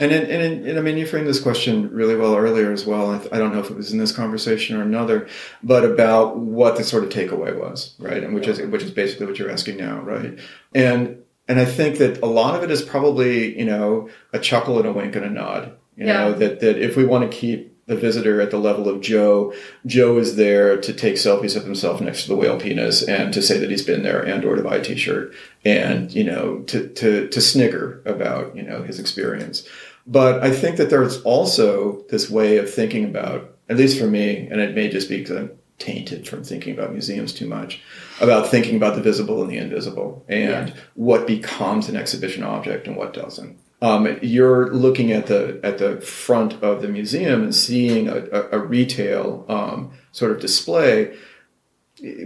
And 0.00 0.10
and, 0.12 0.26
and, 0.26 0.66
and 0.66 0.78
I 0.78 0.82
mean, 0.82 0.98
you 0.98 1.06
framed 1.06 1.26
this 1.28 1.40
question 1.40 1.88
really 1.90 2.16
well 2.16 2.36
earlier 2.36 2.72
as 2.72 2.84
well. 2.84 3.12
I, 3.12 3.36
I 3.36 3.38
don't 3.38 3.54
know 3.54 3.60
if 3.60 3.70
it 3.70 3.76
was 3.76 3.92
in 3.92 3.98
this 3.98 4.12
conversation 4.12 4.76
or 4.76 4.82
another, 4.82 5.28
but 5.62 5.84
about 5.84 6.36
what 6.36 6.76
the 6.76 6.84
sort 6.84 7.04
of 7.04 7.10
takeaway 7.10 7.56
was, 7.58 7.94
right? 7.98 8.22
And 8.22 8.34
which 8.34 8.46
is 8.48 8.60
which 8.60 8.82
is 8.82 8.90
basically 8.90 9.26
what 9.26 9.38
you're 9.38 9.50
asking 9.50 9.76
now, 9.78 10.00
right? 10.00 10.38
And 10.74 11.23
and 11.48 11.58
I 11.58 11.64
think 11.64 11.98
that 11.98 12.22
a 12.22 12.26
lot 12.26 12.54
of 12.54 12.62
it 12.62 12.70
is 12.70 12.82
probably 12.82 13.58
you 13.58 13.64
know 13.64 14.08
a 14.32 14.38
chuckle 14.38 14.78
and 14.78 14.86
a 14.86 14.92
wink 14.92 15.16
and 15.16 15.24
a 15.24 15.30
nod. 15.30 15.76
You 15.96 16.06
know 16.06 16.32
that 16.32 16.60
that 16.60 16.78
if 16.78 16.96
we 16.96 17.04
want 17.04 17.30
to 17.30 17.36
keep 17.36 17.74
the 17.86 17.96
visitor 17.96 18.40
at 18.40 18.50
the 18.50 18.58
level 18.58 18.88
of 18.88 19.00
Joe. 19.00 19.52
Joe 19.84 20.18
is 20.18 20.36
there 20.36 20.80
to 20.80 20.92
take 20.92 21.16
selfies 21.16 21.56
of 21.56 21.64
himself 21.64 22.00
next 22.00 22.22
to 22.22 22.28
the 22.28 22.36
whale 22.36 22.58
penis 22.58 23.02
and 23.02 23.32
to 23.34 23.42
say 23.42 23.58
that 23.58 23.70
he's 23.70 23.84
been 23.84 24.02
there 24.02 24.22
and 24.22 24.44
or 24.44 24.56
to 24.56 24.62
buy 24.62 24.76
a 24.76 24.82
t-shirt 24.82 25.34
and, 25.64 26.12
you 26.12 26.24
know, 26.24 26.60
to, 26.60 26.88
to, 26.88 27.28
to 27.28 27.40
snigger 27.40 28.02
about, 28.06 28.56
you 28.56 28.62
know, 28.62 28.82
his 28.82 28.98
experience. 28.98 29.68
But 30.06 30.42
I 30.42 30.50
think 30.50 30.76
that 30.76 30.90
there's 30.90 31.20
also 31.22 32.04
this 32.08 32.30
way 32.30 32.58
of 32.58 32.72
thinking 32.72 33.04
about, 33.04 33.56
at 33.68 33.76
least 33.76 33.98
for 33.98 34.06
me, 34.06 34.48
and 34.50 34.60
it 34.60 34.74
may 34.74 34.88
just 34.88 35.08
be 35.08 35.18
because 35.18 35.36
I'm 35.36 35.50
tainted 35.78 36.26
from 36.26 36.44
thinking 36.44 36.72
about 36.72 36.92
museums 36.92 37.32
too 37.32 37.46
much, 37.46 37.80
about 38.20 38.48
thinking 38.48 38.76
about 38.76 38.94
the 38.94 39.02
visible 39.02 39.42
and 39.42 39.50
the 39.50 39.58
invisible 39.58 40.24
and 40.28 40.68
yeah. 40.68 40.74
what 40.94 41.26
becomes 41.26 41.88
an 41.88 41.96
exhibition 41.96 42.42
object 42.44 42.86
and 42.86 42.96
what 42.96 43.12
doesn't 43.12 43.58
um, 43.84 44.18
you're 44.22 44.72
looking 44.72 45.12
at 45.12 45.26
the 45.26 45.60
at 45.62 45.76
the 45.76 46.00
front 46.00 46.54
of 46.62 46.80
the 46.80 46.88
museum 46.88 47.42
and 47.42 47.54
seeing 47.54 48.08
a, 48.08 48.16
a, 48.32 48.48
a 48.52 48.58
retail 48.58 49.44
um, 49.48 49.92
sort 50.10 50.32
of 50.32 50.40
display. 50.40 51.14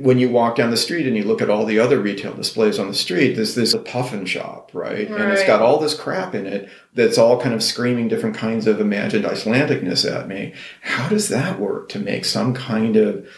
When 0.00 0.18
you 0.18 0.28
walk 0.30 0.56
down 0.56 0.70
the 0.70 0.76
street 0.76 1.06
and 1.06 1.16
you 1.16 1.24
look 1.24 1.40
at 1.40 1.50
all 1.50 1.64
the 1.64 1.78
other 1.78 2.00
retail 2.00 2.34
displays 2.34 2.78
on 2.78 2.88
the 2.88 2.94
street, 2.94 3.34
there's 3.34 3.54
this 3.54 3.74
a 3.74 3.78
puffin 3.78 4.26
shop, 4.26 4.70
right? 4.72 5.08
right? 5.10 5.20
And 5.20 5.32
it's 5.32 5.44
got 5.46 5.62
all 5.62 5.78
this 5.78 5.94
crap 5.94 6.34
in 6.34 6.46
it 6.46 6.68
that's 6.94 7.18
all 7.18 7.40
kind 7.40 7.54
of 7.54 7.62
screaming 7.62 8.08
different 8.08 8.36
kinds 8.36 8.66
of 8.66 8.80
imagined 8.80 9.24
Icelandicness 9.24 10.10
at 10.10 10.26
me. 10.26 10.54
How 10.82 11.08
does 11.08 11.28
that 11.28 11.60
work 11.60 11.88
to 11.90 11.98
make 11.98 12.24
some 12.24 12.54
kind 12.54 12.96
of 12.96 13.28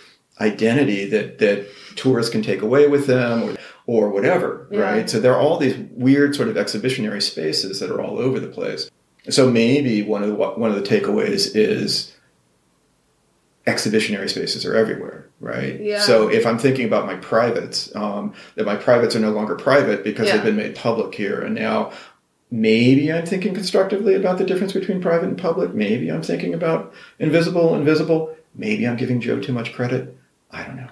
identity 0.41 1.05
that 1.11 1.39
that 1.39 1.67
tourists 1.97 2.33
can 2.33 2.43
take 2.43 2.63
away 2.63 2.89
with 2.89 3.07
them? 3.07 3.43
Or, 3.43 3.57
or 3.91 4.09
whatever, 4.09 4.69
yeah. 4.71 4.81
right? 4.81 5.11
So 5.11 5.19
there 5.19 5.35
are 5.35 5.41
all 5.41 5.57
these 5.57 5.77
weird 5.91 6.37
sort 6.37 6.47
of 6.47 6.57
exhibitionary 6.57 7.21
spaces 7.21 7.81
that 7.81 7.91
are 7.91 8.01
all 8.01 8.19
over 8.19 8.39
the 8.39 8.47
place. 8.47 8.89
So 9.29 9.51
maybe 9.51 10.03
one 10.03 10.23
of 10.23 10.29
the 10.29 10.35
one 10.35 10.71
of 10.71 10.77
the 10.77 10.89
takeaways 10.89 11.57
is 11.57 12.15
exhibitionary 13.67 14.29
spaces 14.29 14.65
are 14.65 14.77
everywhere, 14.77 15.20
right? 15.41 15.81
Yeah. 15.81 16.01
So 16.01 16.29
if 16.29 16.47
I'm 16.47 16.59
thinking 16.59 16.87
about 16.87 17.07
my 17.07 17.17
privates, 17.17 17.95
um, 17.97 18.35
that 18.55 18.67
my 18.67 18.77
privates 18.77 19.17
are 19.17 19.21
no 19.21 19.31
longer 19.31 19.57
private 19.57 20.05
because 20.05 20.27
yeah. 20.27 20.35
they've 20.35 20.45
been 20.45 20.57
made 20.57 20.77
public 20.77 21.15
here, 21.15 21.41
and 21.41 21.55
now 21.55 21.93
maybe 22.51 23.13
I'm 23.13 23.27
thinking 23.27 23.55
constructively 23.55 24.15
about 24.15 24.39
the 24.39 24.45
difference 24.45 24.73
between 24.73 25.01
private 25.01 25.29
and 25.29 25.39
public. 25.39 25.75
Maybe 25.75 26.11
I'm 26.11 26.23
thinking 26.23 26.55
about 26.55 26.93
invisible, 27.19 27.75
invisible. 27.75 28.37
Maybe 28.55 28.87
I'm 28.87 28.97
giving 28.97 29.21
Joe 29.21 29.41
too 29.41 29.53
much 29.53 29.73
credit. 29.73 30.17
I 30.51 30.65
don't 30.65 30.77
know. 30.77 30.89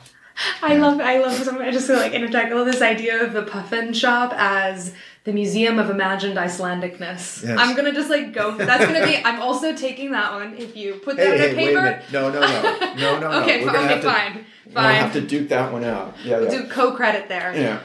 I 0.63 0.77
love, 0.77 1.01
I 1.01 1.19
love, 1.19 1.49
I 1.59 1.71
just 1.73 1.89
feel 1.89 1.97
like 1.97 2.13
interject. 2.13 2.53
I 2.53 2.55
love 2.55 2.67
this 2.67 2.81
idea 2.81 3.25
of 3.25 3.33
the 3.33 3.43
puffin 3.43 3.93
shop 3.93 4.33
as 4.37 4.95
the 5.29 5.35
Museum 5.35 5.79
of 5.79 5.91
Imagined 5.91 6.39
Icelandicness. 6.39 7.45
Yes. 7.45 7.59
I'm 7.59 7.77
gonna 7.77 7.93
just 7.93 8.09
like 8.09 8.33
go. 8.33 8.57
That's 8.57 8.87
gonna 8.87 9.05
be. 9.07 9.23
I'm 9.23 9.43
also 9.43 9.77
taking 9.77 10.13
that 10.13 10.33
one. 10.33 10.57
If 10.57 10.75
you 10.75 10.95
put 10.95 11.19
that 11.19 11.39
hey, 11.39 11.51
in 11.51 11.57
hey, 11.57 11.67
paper. 11.67 12.03
No, 12.11 12.31
no, 12.31 12.41
no, 12.41 12.95
no, 12.97 13.21
no, 13.21 13.43
okay, 13.43 13.63
no. 13.63 13.73
We're 13.73 13.79
okay, 13.85 13.95
to, 13.97 14.03
fine, 14.03 14.33
fine. 14.33 14.45
We'll 14.75 14.83
have 14.85 15.13
to 15.13 15.21
duke 15.21 15.51
that 15.51 15.71
one 15.71 15.85
out. 15.85 16.17
Yeah, 16.25 16.41
yeah. 16.41 16.51
Do 16.51 16.67
co-credit 16.67 17.29
there. 17.29 17.55
Yeah. 17.55 17.81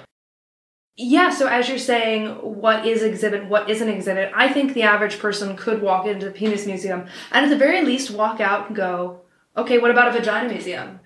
Yeah, 0.95 1.31
so 1.31 1.47
as 1.47 1.67
you're 1.67 1.79
saying, 1.79 2.29
what 2.29 2.85
is 2.85 3.03
exhibit, 3.03 3.49
what 3.49 3.69
isn't 3.69 3.89
exhibit, 3.89 4.31
I 4.35 4.53
think 4.53 4.73
the 4.73 4.83
average 4.83 5.19
person 5.19 5.57
could 5.57 5.81
walk 5.81 6.05
into 6.05 6.27
the 6.27 6.31
penis 6.31 6.67
museum 6.67 7.07
and 7.31 7.45
at 7.45 7.49
the 7.49 7.57
very 7.57 7.83
least 7.83 8.11
walk 8.11 8.39
out 8.39 8.67
and 8.67 8.75
go, 8.75 9.21
okay, 9.57 9.79
what 9.79 9.89
about 9.89 10.09
a 10.09 10.11
vagina 10.11 10.47
museum? 10.47 10.99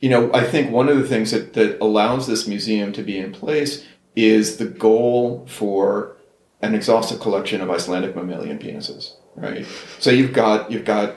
you 0.00 0.10
know, 0.10 0.30
I 0.32 0.44
think 0.44 0.70
one 0.70 0.88
of 0.88 0.96
the 0.98 1.06
things 1.06 1.30
that, 1.30 1.54
that 1.54 1.82
allows 1.82 2.26
this 2.26 2.46
museum 2.46 2.92
to 2.92 3.02
be 3.02 3.18
in 3.18 3.32
place 3.32 3.84
is 4.16 4.56
the 4.56 4.64
goal 4.64 5.46
for 5.46 6.16
an 6.62 6.74
exhaustive 6.74 7.20
collection 7.20 7.60
of 7.60 7.70
Icelandic 7.70 8.16
mammalian 8.16 8.58
penises, 8.58 9.12
right? 9.36 9.66
So 10.00 10.10
you've 10.10 10.32
got 10.32 10.70
you've 10.70 10.84
got 10.84 11.16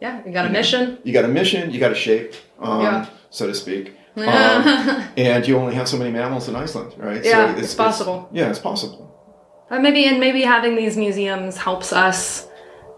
yeah, 0.00 0.24
you 0.24 0.32
got 0.32 0.46
a 0.46 0.48
you 0.48 0.52
mission. 0.54 0.90
Know, 0.90 0.98
you 1.04 1.12
got 1.12 1.24
a 1.24 1.28
mission. 1.28 1.70
You 1.70 1.78
got 1.78 1.92
a 1.92 1.96
shape, 1.96 2.34
um, 2.58 2.80
yeah. 2.80 3.06
so 3.30 3.46
to 3.46 3.54
speak. 3.54 3.94
um, 4.16 4.24
and 5.16 5.46
you 5.46 5.56
only 5.56 5.74
have 5.74 5.88
so 5.88 5.96
many 5.96 6.10
mammals 6.10 6.48
in 6.48 6.56
Iceland, 6.56 6.94
right? 6.96 7.24
Yeah, 7.24 7.46
so 7.46 7.52
it's, 7.52 7.62
it's 7.62 7.74
possible. 7.74 8.28
It's, 8.30 8.38
yeah, 8.38 8.50
it's 8.50 8.58
possible. 8.58 9.04
But 9.70 9.82
maybe 9.82 10.06
and 10.06 10.18
maybe 10.18 10.42
having 10.42 10.74
these 10.74 10.96
museums 10.96 11.56
helps 11.56 11.92
us 11.92 12.48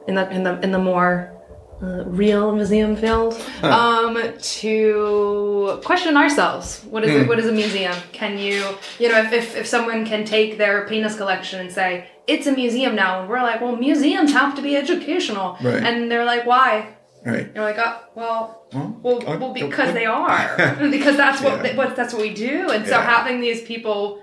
in 0.06 0.14
the 0.14 0.30
in 0.30 0.44
the 0.44 0.60
in 0.60 0.72
the 0.72 0.78
more 0.78 1.39
uh, 1.82 2.04
real 2.06 2.54
museum 2.54 2.94
field 2.94 3.34
um, 3.62 4.18
to 4.38 5.80
question 5.84 6.16
ourselves. 6.16 6.82
What 6.84 7.04
is 7.04 7.10
mm. 7.10 7.14
it? 7.14 7.22
Hmm. 7.22 7.28
What 7.28 7.38
is 7.38 7.46
a 7.46 7.52
museum? 7.52 7.94
Can 8.12 8.38
you, 8.38 8.64
you 8.98 9.08
know, 9.08 9.18
if, 9.22 9.32
if, 9.32 9.56
if 9.56 9.66
someone 9.66 10.04
can 10.04 10.24
take 10.24 10.58
their 10.58 10.86
penis 10.86 11.16
collection 11.16 11.60
and 11.60 11.72
say 11.72 12.08
it's 12.26 12.46
a 12.46 12.52
museum 12.52 12.94
now, 12.94 13.20
and 13.20 13.30
we're 13.30 13.42
like, 13.42 13.60
well, 13.60 13.76
museums 13.76 14.32
have 14.32 14.54
to 14.56 14.62
be 14.62 14.76
educational, 14.76 15.56
right. 15.62 15.82
and 15.82 16.10
they're 16.10 16.24
like, 16.24 16.46
why? 16.46 16.94
Right. 17.24 17.50
You're 17.54 17.64
like, 17.64 17.78
oh, 17.78 18.00
well, 18.14 18.66
well, 19.02 19.20
well, 19.38 19.52
because 19.52 19.92
they 19.94 20.06
are, 20.06 20.56
because 20.90 21.16
that's 21.16 21.42
what, 21.42 21.64
yeah. 21.64 21.76
what 21.76 21.96
that's 21.96 22.12
what 22.12 22.22
we 22.22 22.34
do, 22.34 22.70
and 22.70 22.84
so 22.84 22.92
yeah. 22.92 23.02
having 23.02 23.40
these 23.40 23.62
people 23.62 24.22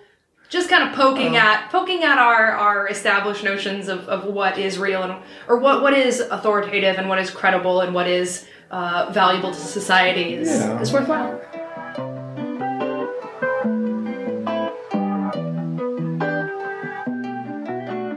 just 0.50 0.70
kind 0.70 0.88
of 0.88 0.96
poking 0.96 1.36
uh, 1.36 1.40
at 1.40 1.70
poking 1.70 2.04
at 2.04 2.18
our 2.18 2.52
our 2.52 2.88
established 2.88 3.44
notions 3.44 3.88
of, 3.88 4.08
of 4.08 4.26
what 4.26 4.58
is 4.58 4.78
real 4.78 5.04
and 5.04 5.22
or 5.48 5.58
what 5.60 5.82
what 5.82 5.94
is 5.94 6.20
authoritative 6.20 6.98
and 6.98 7.10
what 7.10 7.20
is 7.20 7.30
credible 7.30 7.82
and 7.82 7.94
what 7.94 8.08
is 8.08 8.48
uh, 8.72 9.10
valuable 9.12 9.52
to 9.52 9.60
society 9.60 10.34
is, 10.34 10.50
yeah. 10.50 10.82
is 10.82 10.92
worthwhile. 10.92 11.42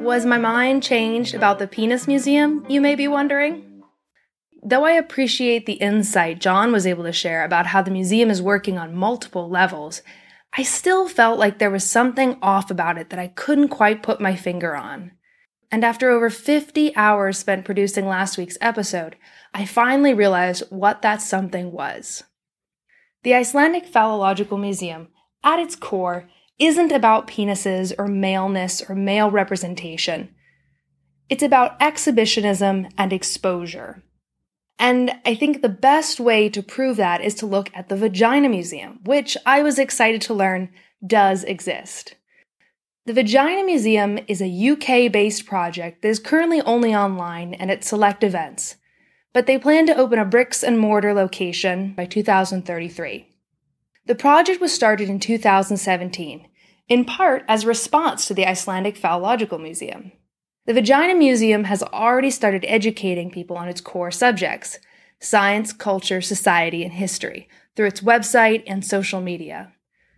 Was 0.02 0.26
my 0.26 0.38
mind 0.38 0.82
changed 0.82 1.34
about 1.34 1.60
the 1.60 1.68
Penis 1.68 2.08
Museum, 2.08 2.66
you 2.68 2.80
may 2.80 2.96
be 2.96 3.06
wondering? 3.06 3.84
Though 4.60 4.84
I 4.84 4.92
appreciate 4.92 5.66
the 5.66 5.74
insight 5.74 6.40
John 6.40 6.72
was 6.72 6.84
able 6.84 7.04
to 7.04 7.12
share 7.12 7.44
about 7.44 7.66
how 7.66 7.80
the 7.80 7.92
museum 7.92 8.28
is 8.28 8.42
working 8.42 8.76
on 8.76 8.94
multiple 8.94 9.48
levels 9.48 10.02
I 10.52 10.62
still 10.62 11.08
felt 11.08 11.38
like 11.38 11.58
there 11.58 11.70
was 11.70 11.88
something 11.88 12.36
off 12.42 12.70
about 12.70 12.98
it 12.98 13.10
that 13.10 13.18
I 13.18 13.28
couldn't 13.28 13.68
quite 13.68 14.02
put 14.02 14.20
my 14.20 14.34
finger 14.34 14.76
on. 14.76 15.12
And 15.70 15.84
after 15.84 16.10
over 16.10 16.30
50 16.30 16.96
hours 16.96 17.38
spent 17.38 17.64
producing 17.64 18.06
last 18.08 18.36
week's 18.36 18.58
episode, 18.60 19.16
I 19.54 19.64
finally 19.64 20.12
realized 20.12 20.64
what 20.70 21.02
that 21.02 21.22
something 21.22 21.70
was. 21.70 22.24
The 23.22 23.34
Icelandic 23.34 23.86
Phallological 23.86 24.58
Museum, 24.58 25.08
at 25.44 25.60
its 25.60 25.76
core, 25.76 26.28
isn't 26.58 26.90
about 26.90 27.28
penises 27.28 27.92
or 27.98 28.08
maleness 28.08 28.82
or 28.88 28.94
male 28.94 29.30
representation. 29.30 30.34
It's 31.28 31.42
about 31.42 31.80
exhibitionism 31.80 32.88
and 32.98 33.12
exposure. 33.12 34.02
And 34.80 35.12
I 35.26 35.34
think 35.34 35.60
the 35.60 35.68
best 35.68 36.18
way 36.18 36.48
to 36.48 36.62
prove 36.62 36.96
that 36.96 37.20
is 37.20 37.34
to 37.36 37.46
look 37.46 37.70
at 37.74 37.90
the 37.90 37.96
Vagina 37.96 38.48
Museum, 38.48 39.00
which 39.04 39.36
I 39.44 39.62
was 39.62 39.78
excited 39.78 40.22
to 40.22 40.34
learn 40.34 40.70
does 41.06 41.44
exist. 41.44 42.16
The 43.04 43.12
Vagina 43.12 43.62
Museum 43.62 44.18
is 44.26 44.40
a 44.40 44.70
UK 44.70 45.12
based 45.12 45.44
project 45.44 46.00
that 46.00 46.08
is 46.08 46.18
currently 46.18 46.62
only 46.62 46.94
online 46.94 47.52
and 47.52 47.70
at 47.70 47.84
select 47.84 48.24
events, 48.24 48.76
but 49.34 49.46
they 49.46 49.58
plan 49.58 49.84
to 49.86 49.96
open 49.96 50.18
a 50.18 50.24
bricks 50.24 50.64
and 50.64 50.78
mortar 50.78 51.12
location 51.12 51.92
by 51.92 52.06
2033. 52.06 53.28
The 54.06 54.14
project 54.14 54.62
was 54.62 54.72
started 54.72 55.10
in 55.10 55.20
2017, 55.20 56.48
in 56.88 57.04
part 57.04 57.44
as 57.48 57.64
a 57.64 57.68
response 57.68 58.26
to 58.26 58.34
the 58.34 58.46
Icelandic 58.46 58.96
Phallological 58.96 59.60
Museum. 59.60 60.12
The 60.70 60.74
Vagina 60.74 61.16
Museum 61.16 61.64
has 61.64 61.82
already 61.82 62.30
started 62.30 62.64
educating 62.68 63.28
people 63.28 63.56
on 63.56 63.66
its 63.66 63.80
core 63.80 64.12
subjects 64.12 64.78
science, 65.18 65.72
culture, 65.72 66.20
society, 66.20 66.84
and 66.84 66.92
history 66.92 67.48
through 67.74 67.88
its 67.88 68.02
website 68.02 68.62
and 68.68 68.84
social 68.84 69.20
media. 69.20 69.72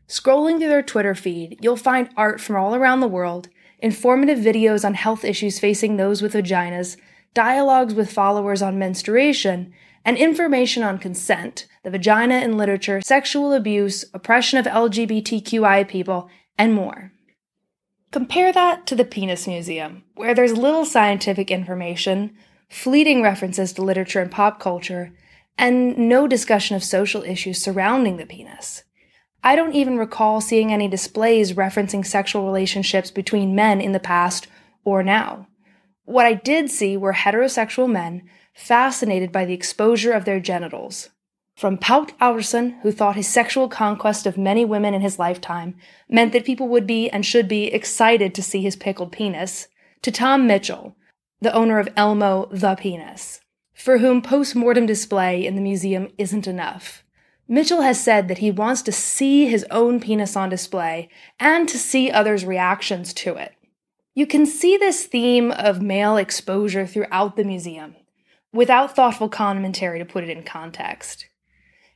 Scrolling 0.07 0.59
through 0.59 0.69
their 0.69 0.83
Twitter 0.83 1.15
feed, 1.15 1.57
you'll 1.63 1.79
find 1.79 2.11
art 2.19 2.39
from 2.39 2.57
all 2.57 2.75
around 2.75 3.01
the 3.01 3.09
world, 3.09 3.49
informative 3.79 4.41
videos 4.41 4.85
on 4.85 4.93
health 4.93 5.25
issues 5.25 5.59
facing 5.59 5.97
those 5.97 6.21
with 6.21 6.35
vaginas, 6.35 6.99
dialogues 7.33 7.95
with 7.95 8.13
followers 8.13 8.61
on 8.61 8.79
menstruation, 8.79 9.73
and 10.05 10.19
information 10.19 10.83
on 10.83 10.99
consent, 10.99 11.67
the 11.83 11.89
vagina 11.89 12.41
in 12.41 12.59
literature, 12.59 13.01
sexual 13.01 13.55
abuse, 13.55 14.05
oppression 14.13 14.59
of 14.59 14.67
LGBTQI 14.67 15.89
people, 15.89 16.29
and 16.59 16.75
more. 16.75 17.12
Compare 18.13 18.53
that 18.53 18.87
to 18.87 18.95
the 18.95 19.07
Penis 19.07 19.47
Museum, 19.47 20.05
where 20.17 20.35
there's 20.35 20.53
little 20.53 20.85
scientific 20.85 21.51
information, 21.51 22.37
fleeting 22.69 23.23
references 23.23 23.73
to 23.73 23.83
literature 23.83 24.21
and 24.21 24.31
pop 24.31 24.61
culture, 24.61 25.15
and 25.57 25.97
no 25.97 26.29
discussion 26.29 26.77
of 26.77 26.85
social 26.85 27.23
issues 27.23 27.57
surrounding 27.57 28.19
the 28.19 28.27
penis. 28.27 28.85
I 29.43 29.57
don't 29.57 29.75
even 29.75 29.97
recall 29.97 30.43
seeing 30.43 30.71
any 30.71 30.89
displays 30.89 31.55
referencing 31.55 32.05
sexual 32.05 32.45
relationships 32.45 33.11
between 33.11 33.55
men 33.55 33.81
in 33.81 33.93
the 33.93 33.99
past 33.99 34.47
or 34.85 35.03
now. 35.03 35.49
What 36.05 36.27
I 36.27 36.35
did 36.35 36.71
see 36.71 36.99
were 36.99 37.15
heterosexual 37.15 37.91
men 37.91 38.29
fascinated 38.53 39.33
by 39.33 39.47
the 39.47 39.55
exposure 39.55 40.13
of 40.13 40.27
their 40.27 40.39
genitals, 40.39 41.09
from 41.57 41.79
Paul 41.79 42.07
Arason, 42.21 42.81
who 42.81 42.91
thought 42.91 43.17
his 43.17 43.29
sexual 43.29 43.69
conquest 43.69 44.27
of 44.27 44.37
many 44.39 44.65
women 44.65 44.95
in 44.95 45.01
his 45.01 45.19
lifetime 45.19 45.77
meant 46.09 46.33
that 46.33 46.45
people 46.45 46.69
would 46.69 46.87
be 46.87 47.09
and 47.11 47.25
should 47.25 47.47
be 47.47 47.67
excited 47.67 48.35
to 48.35 48.43
see 48.43 48.63
his 48.63 48.77
pickled 48.77 49.13
penis, 49.13 49.69
to 50.03 50.11
Tom 50.11 50.47
Mitchell, 50.47 50.97
the 51.41 51.53
owner 51.53 51.79
of 51.79 51.89
Elmo 51.97 52.49
the 52.51 52.75
Penis. 52.75 53.41
for 53.75 53.99
whom 53.99 54.23
post 54.23 54.55
mortem 54.55 54.87
display 54.87 55.45
in 55.45 55.55
the 55.55 55.61
museum 55.61 56.09
isn't 56.19 56.47
enough. 56.47 57.03
Mitchell 57.49 57.83
has 57.83 58.01
said 58.01 58.29
that 58.29 58.39
he 58.39 58.51
wants 58.51 58.83
to 58.83 58.93
see 58.93 59.47
his 59.47 59.67
own 59.71 60.01
penis 60.01 60.37
on 60.37 60.49
display 60.49 61.09
and 61.41 61.69
to 61.69 61.79
see 61.79 62.11
others' 62.11 62.45
reactions 62.45 63.13
to 63.13 63.35
it. 63.35 63.53
You 64.15 64.27
can 64.27 64.47
see 64.47 64.77
this 64.77 65.05
theme 65.07 65.51
of 65.51 65.83
male 65.83 66.17
exposure 66.17 66.87
throughout 66.87 67.37
the 67.37 67.45
museum, 67.45 67.97
without 68.53 68.95
thoughtful 68.95 69.29
commentary 69.29 69.99
to 69.99 70.05
put 70.05 70.25
it 70.25 70.31
in 70.31 70.45
context. 70.45 71.27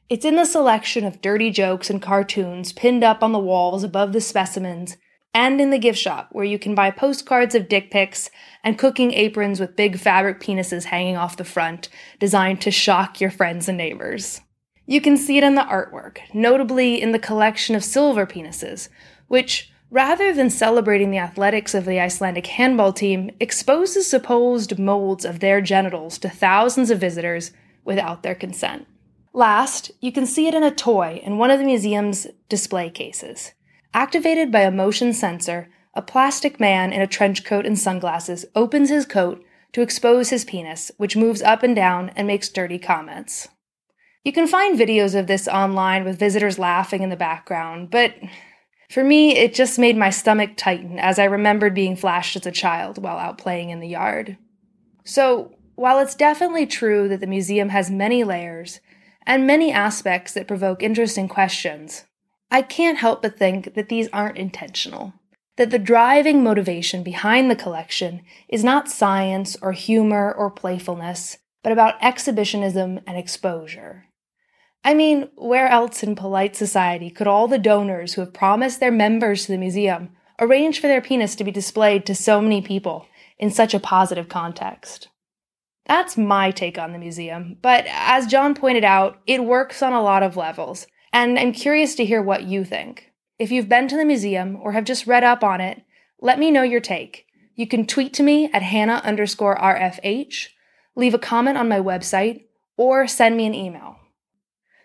It's 0.08 0.24
in 0.24 0.36
the 0.36 0.44
selection 0.44 1.04
of 1.04 1.20
dirty 1.20 1.50
jokes 1.50 1.90
and 1.90 2.00
cartoons 2.00 2.72
pinned 2.72 3.02
up 3.02 3.24
on 3.24 3.32
the 3.32 3.40
walls 3.40 3.82
above 3.82 4.12
the 4.12 4.20
specimens, 4.20 4.96
and 5.34 5.60
in 5.60 5.70
the 5.70 5.80
gift 5.80 5.98
shop 5.98 6.28
where 6.30 6.44
you 6.44 6.60
can 6.60 6.76
buy 6.76 6.92
postcards 6.92 7.56
of 7.56 7.68
dick 7.68 7.90
pics 7.90 8.30
and 8.62 8.78
cooking 8.78 9.12
aprons 9.12 9.58
with 9.58 9.74
big 9.74 9.98
fabric 9.98 10.38
penises 10.38 10.84
hanging 10.84 11.16
off 11.16 11.36
the 11.36 11.44
front, 11.44 11.88
designed 12.20 12.60
to 12.60 12.70
shock 12.70 13.20
your 13.20 13.32
friends 13.32 13.68
and 13.68 13.76
neighbors. 13.76 14.40
You 14.86 15.00
can 15.00 15.16
see 15.16 15.38
it 15.38 15.44
in 15.44 15.56
the 15.56 15.62
artwork, 15.62 16.18
notably 16.32 17.02
in 17.02 17.10
the 17.10 17.18
collection 17.18 17.74
of 17.74 17.82
silver 17.82 18.26
penises, 18.26 18.88
which, 19.26 19.72
rather 19.90 20.32
than 20.32 20.50
celebrating 20.50 21.10
the 21.10 21.18
athletics 21.18 21.74
of 21.74 21.84
the 21.84 21.98
Icelandic 21.98 22.46
handball 22.46 22.92
team, 22.92 23.32
exposes 23.40 24.08
supposed 24.08 24.78
molds 24.78 25.24
of 25.24 25.40
their 25.40 25.60
genitals 25.60 26.16
to 26.18 26.28
thousands 26.28 26.92
of 26.92 27.00
visitors 27.00 27.50
without 27.84 28.22
their 28.22 28.36
consent. 28.36 28.86
Last, 29.36 29.90
you 30.00 30.12
can 30.12 30.24
see 30.24 30.48
it 30.48 30.54
in 30.54 30.62
a 30.62 30.70
toy 30.70 31.20
in 31.22 31.36
one 31.36 31.50
of 31.50 31.58
the 31.58 31.64
museum's 31.66 32.26
display 32.48 32.88
cases. 32.88 33.52
Activated 33.92 34.50
by 34.50 34.60
a 34.60 34.70
motion 34.70 35.12
sensor, 35.12 35.68
a 35.92 36.00
plastic 36.00 36.58
man 36.58 36.90
in 36.90 37.02
a 37.02 37.06
trench 37.06 37.44
coat 37.44 37.66
and 37.66 37.78
sunglasses 37.78 38.46
opens 38.54 38.88
his 38.88 39.04
coat 39.04 39.44
to 39.72 39.82
expose 39.82 40.30
his 40.30 40.46
penis, 40.46 40.90
which 40.96 41.18
moves 41.18 41.42
up 41.42 41.62
and 41.62 41.76
down 41.76 42.12
and 42.16 42.26
makes 42.26 42.48
dirty 42.48 42.78
comments. 42.78 43.48
You 44.24 44.32
can 44.32 44.46
find 44.46 44.78
videos 44.78 45.14
of 45.14 45.26
this 45.26 45.48
online 45.48 46.04
with 46.04 46.18
visitors 46.18 46.58
laughing 46.58 47.02
in 47.02 47.10
the 47.10 47.14
background, 47.14 47.90
but 47.90 48.14
for 48.88 49.04
me, 49.04 49.36
it 49.36 49.52
just 49.52 49.78
made 49.78 49.98
my 49.98 50.08
stomach 50.08 50.52
tighten 50.56 50.98
as 50.98 51.18
I 51.18 51.24
remembered 51.24 51.74
being 51.74 51.94
flashed 51.94 52.36
as 52.36 52.46
a 52.46 52.50
child 52.50 53.02
while 53.02 53.18
out 53.18 53.36
playing 53.36 53.68
in 53.68 53.80
the 53.80 53.88
yard. 53.88 54.38
So, 55.04 55.52
while 55.74 55.98
it's 55.98 56.14
definitely 56.14 56.64
true 56.64 57.06
that 57.08 57.20
the 57.20 57.26
museum 57.26 57.68
has 57.68 57.90
many 57.90 58.24
layers, 58.24 58.80
and 59.26 59.46
many 59.46 59.72
aspects 59.72 60.32
that 60.32 60.48
provoke 60.48 60.82
interesting 60.82 61.28
questions. 61.28 62.04
I 62.50 62.62
can't 62.62 62.98
help 62.98 63.22
but 63.22 63.38
think 63.38 63.74
that 63.74 63.88
these 63.88 64.08
aren't 64.12 64.38
intentional. 64.38 65.14
That 65.56 65.70
the 65.70 65.78
driving 65.78 66.44
motivation 66.44 67.02
behind 67.02 67.50
the 67.50 67.56
collection 67.56 68.22
is 68.48 68.62
not 68.62 68.88
science 68.88 69.56
or 69.60 69.72
humor 69.72 70.32
or 70.32 70.50
playfulness, 70.50 71.38
but 71.62 71.72
about 71.72 72.02
exhibitionism 72.02 73.00
and 73.06 73.16
exposure. 73.18 74.04
I 74.84 74.94
mean, 74.94 75.30
where 75.34 75.66
else 75.66 76.04
in 76.04 76.14
polite 76.14 76.54
society 76.54 77.10
could 77.10 77.26
all 77.26 77.48
the 77.48 77.58
donors 77.58 78.14
who 78.14 78.20
have 78.20 78.32
promised 78.32 78.78
their 78.78 78.92
members 78.92 79.46
to 79.46 79.52
the 79.52 79.58
museum 79.58 80.10
arrange 80.38 80.80
for 80.80 80.86
their 80.86 81.00
penis 81.00 81.34
to 81.36 81.44
be 81.44 81.50
displayed 81.50 82.06
to 82.06 82.14
so 82.14 82.40
many 82.40 82.62
people 82.62 83.06
in 83.38 83.50
such 83.50 83.74
a 83.74 83.80
positive 83.80 84.28
context? 84.28 85.08
That's 85.86 86.16
my 86.16 86.50
take 86.50 86.78
on 86.78 86.92
the 86.92 86.98
museum, 86.98 87.58
but 87.62 87.84
as 87.88 88.26
John 88.26 88.54
pointed 88.54 88.84
out, 88.84 89.20
it 89.26 89.44
works 89.44 89.82
on 89.82 89.92
a 89.92 90.02
lot 90.02 90.24
of 90.24 90.36
levels, 90.36 90.86
and 91.12 91.38
I'm 91.38 91.52
curious 91.52 91.94
to 91.94 92.04
hear 92.04 92.20
what 92.20 92.42
you 92.42 92.64
think. 92.64 93.12
If 93.38 93.52
you've 93.52 93.68
been 93.68 93.86
to 93.88 93.96
the 93.96 94.04
museum 94.04 94.56
or 94.60 94.72
have 94.72 94.84
just 94.84 95.06
read 95.06 95.22
up 95.22 95.44
on 95.44 95.60
it, 95.60 95.82
let 96.20 96.38
me 96.38 96.50
know 96.50 96.62
your 96.62 96.80
take. 96.80 97.26
You 97.54 97.68
can 97.68 97.86
tweet 97.86 98.12
to 98.14 98.22
me 98.22 98.50
at 98.52 98.62
Hannah 98.62 99.00
underscore 99.04 99.56
RFH, 99.56 100.48
leave 100.96 101.14
a 101.14 101.18
comment 101.18 101.56
on 101.56 101.68
my 101.68 101.78
website, 101.78 102.44
or 102.76 103.06
send 103.06 103.36
me 103.36 103.46
an 103.46 103.54
email. 103.54 103.96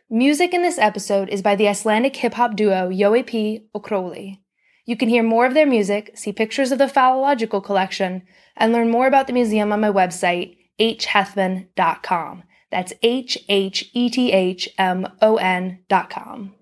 Music 0.10 0.54
in 0.54 0.62
this 0.62 0.78
episode 0.78 1.30
is 1.30 1.42
by 1.42 1.56
the 1.56 1.68
Icelandic 1.68 2.16
hip 2.18 2.36
hop 2.36 2.56
duo 2.56 2.90
P. 3.24 3.68
Crowley. 3.82 4.42
You 4.86 4.98
can 4.98 5.10
hear 5.10 5.24
more 5.24 5.46
of 5.46 5.54
their 5.54 5.66
music, 5.66 6.12
see 6.16 6.34
pictures 6.34 6.72
of 6.72 6.78
the 6.78 6.86
phallological 6.86 7.64
collection, 7.64 8.24
and 8.56 8.74
learn 8.74 8.92
more 8.92 9.08
about 9.08 9.28
the 9.28 9.34
museum 9.34 9.72
on 9.72 9.80
my 9.80 9.92
website, 9.92 10.58
hhethmon.com. 10.80 12.44
That's 12.72 12.94
H 13.04 13.38
H 13.50 13.90
E 13.94 14.10
T 14.10 14.32
H 14.32 14.70
M 14.78 15.08
O 15.22 15.36
N.com. 15.36 16.56